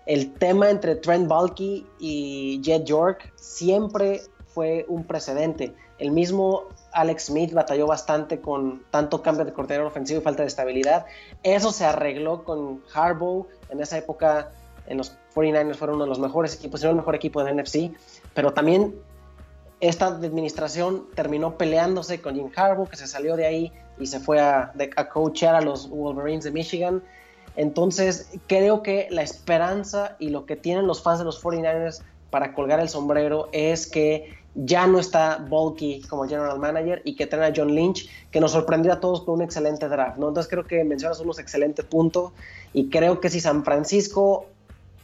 [0.10, 5.76] el tema entre Trent Balky y Jet York siempre fue un precedente.
[6.00, 10.48] El mismo Alex Smith batalló bastante con tanto cambio de coordinador ofensivo y falta de
[10.48, 11.06] estabilidad.
[11.44, 13.46] Eso se arregló con Harbaugh.
[13.70, 14.50] En esa época,
[14.88, 17.92] en los 49ers fueron uno de los mejores equipos, el mejor equipo de NFC.
[18.34, 18.96] Pero también
[19.80, 24.40] esta administración terminó peleándose con Jim Harbaugh, que se salió de ahí y se fue
[24.40, 27.04] a, a a los Wolverines de Michigan.
[27.60, 32.54] Entonces, creo que la esperanza y lo que tienen los fans de los 49ers para
[32.54, 37.52] colgar el sombrero es que ya no está Bulky como general manager y que traen
[37.52, 40.30] a John Lynch, que nos sorprendió a todos con un excelente draft, ¿no?
[40.30, 42.32] Entonces creo que mencionas unos excelentes puntos
[42.72, 44.46] y creo que si San Francisco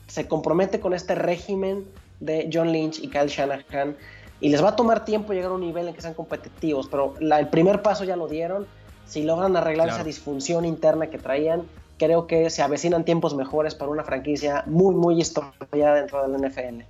[0.08, 1.84] se compromete con este régimen
[2.22, 3.98] de John Lynch y Kyle Shanahan
[4.40, 7.16] y les va a tomar tiempo llegar a un nivel en que sean competitivos, pero
[7.20, 8.66] el primer paso ya lo dieron,
[9.06, 11.64] si logran arreglar esa disfunción interna que traían,
[11.98, 16.84] creo que se avecinan tiempos mejores para una franquicia muy, muy historiada dentro del NFL.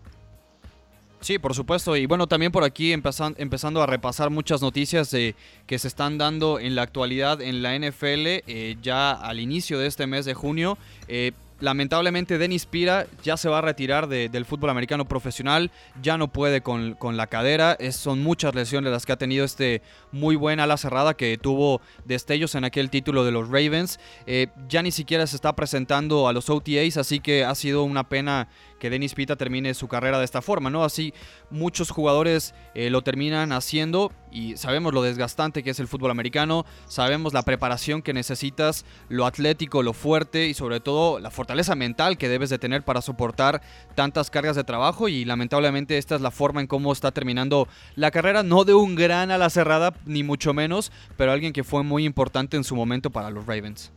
[1.25, 1.95] Sí, por supuesto.
[1.95, 6.75] Y bueno, también por aquí empezando a repasar muchas noticias que se están dando en
[6.75, 10.77] la actualidad en la NFL eh, ya al inicio de este mes de junio.
[11.07, 16.31] Eh, lamentablemente Denis Pira ya se va a retirar del fútbol americano profesional, ya no
[16.31, 19.81] puede con, la cadera, son muchas lesiones las que ha tenido este
[20.11, 24.81] muy buen ala cerrada que tuvo destellos en aquel título de los Ravens, eh, ya
[24.81, 28.47] ni siquiera se está presentando a los OTAs, así que ha sido una pena
[28.85, 30.83] que Denis Pita termine su carrera de esta forma, ¿no?
[30.83, 31.11] Así
[31.49, 36.67] muchos jugadores eh, lo terminan haciendo y sabemos lo desgastante que es el fútbol americano,
[36.87, 42.19] sabemos la preparación que necesitas, lo atlético, lo fuerte y sobre todo la fortaleza mental
[42.19, 43.63] que debes de tener para soportar
[43.95, 48.11] tantas cargas de trabajo y lamentablemente esta es la forma en cómo está terminando la
[48.11, 51.81] carrera, no de un gran a la cerrada ni mucho menos, pero alguien que fue
[51.81, 53.91] muy importante en su momento para los Ravens.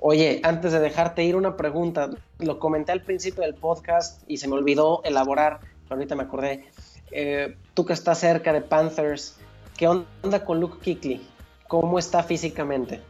[0.00, 2.10] Oye, antes de dejarte ir, una pregunta.
[2.38, 6.66] Lo comenté al principio del podcast y se me olvidó elaborar, pero ahorita me acordé.
[7.10, 9.36] Eh, tú que estás cerca de Panthers,
[9.76, 11.20] ¿qué onda con Luke Kuechly?
[11.68, 13.00] ¿Cómo está físicamente?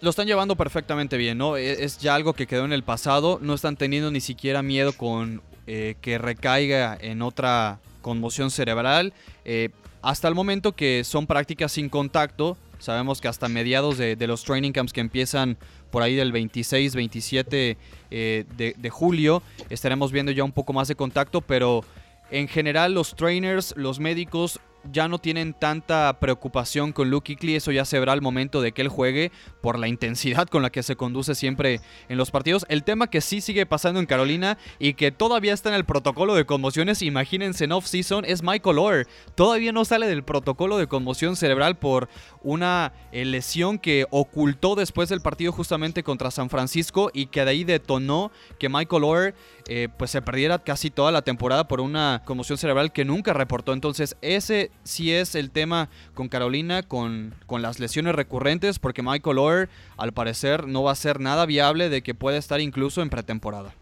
[0.00, 1.56] Lo están llevando perfectamente bien, ¿no?
[1.56, 3.38] E-, es ya algo que quedó en el pasado.
[3.40, 9.12] No están teniendo ni siquiera miedo con eh, que recaiga en otra conmoción cerebral.
[9.44, 9.70] Eh,
[10.02, 14.70] hasta el momento que son prácticas sin contacto, sabemos que hasta mediados de los training
[14.70, 15.58] camps que empiezan
[15.90, 17.76] por ahí del 26, 27
[18.10, 19.42] eh, de, julio.
[19.70, 21.84] Estaremos viendo ya un poco más de contacto, pero
[22.30, 27.72] en general los trainers, los médicos ya no tienen tanta preocupación con Luke Kuechly, eso
[27.72, 30.82] ya se verá al momento de que él juegue por la intensidad con la que
[30.82, 32.64] se conduce siempre en los partidos.
[32.68, 36.34] El tema que sí sigue pasando en Carolina y que todavía está en el protocolo
[36.34, 39.06] de conmociones, imagínense en off-season, es Michael Orr.
[39.34, 42.08] Todavía no sale del protocolo de conmoción cerebral por
[42.42, 47.50] una eh, lesión que ocultó después del partido justamente contra San Francisco y que de
[47.50, 49.34] ahí detonó que Michael Orr
[49.68, 53.72] eh, pues se perdiera casi toda la temporada por una conmoción cerebral que nunca reportó.
[53.72, 59.38] Entonces ese sí es el tema con Carolina, con, con las lesiones recurrentes, porque Michael
[59.38, 63.10] Orr al parecer no va a ser nada viable de que pueda estar incluso en
[63.10, 63.74] pretemporada.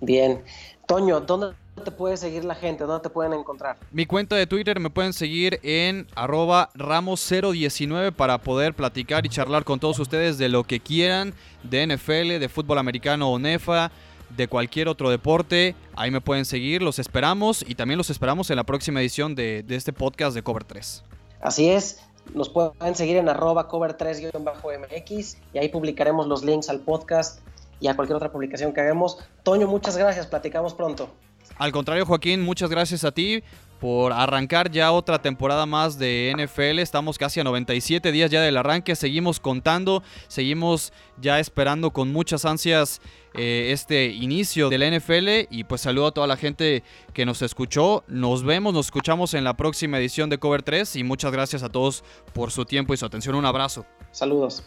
[0.00, 0.42] Bien.
[0.86, 2.84] Toño, ¿dónde te puede seguir la gente?
[2.84, 3.78] ¿Dónde te pueden encontrar?
[3.90, 9.64] Mi cuenta de Twitter me pueden seguir en arroba ramos019 para poder platicar y charlar
[9.64, 13.90] con todos ustedes de lo que quieran, de NFL, de fútbol americano o NEFA,
[14.36, 15.74] de cualquier otro deporte.
[15.96, 19.64] Ahí me pueden seguir, los esperamos y también los esperamos en la próxima edición de,
[19.68, 21.04] este podcast de Cover 3.
[21.40, 22.00] Así es,
[22.34, 27.40] nos pueden seguir en arroba cover3-mx y ahí publicaremos los links al podcast
[27.80, 29.18] y a cualquier otra publicación que hagamos.
[29.42, 31.10] Toño, muchas gracias, platicamos pronto.
[31.58, 33.42] Al contrario, Joaquín, muchas gracias a ti
[33.80, 36.78] por arrancar ya otra temporada más de NFL.
[36.78, 38.96] Estamos casi a 97 días ya del arranque.
[38.96, 43.00] Seguimos contando, seguimos ya esperando con muchas ansias
[43.34, 45.46] eh, este inicio del NFL.
[45.50, 46.82] Y pues saludo a toda la gente
[47.12, 48.04] que nos escuchó.
[48.08, 50.96] Nos vemos, nos escuchamos en la próxima edición de Cover 3.
[50.96, 53.34] Y muchas gracias a todos por su tiempo y su atención.
[53.34, 53.86] Un abrazo.
[54.10, 54.64] Saludos.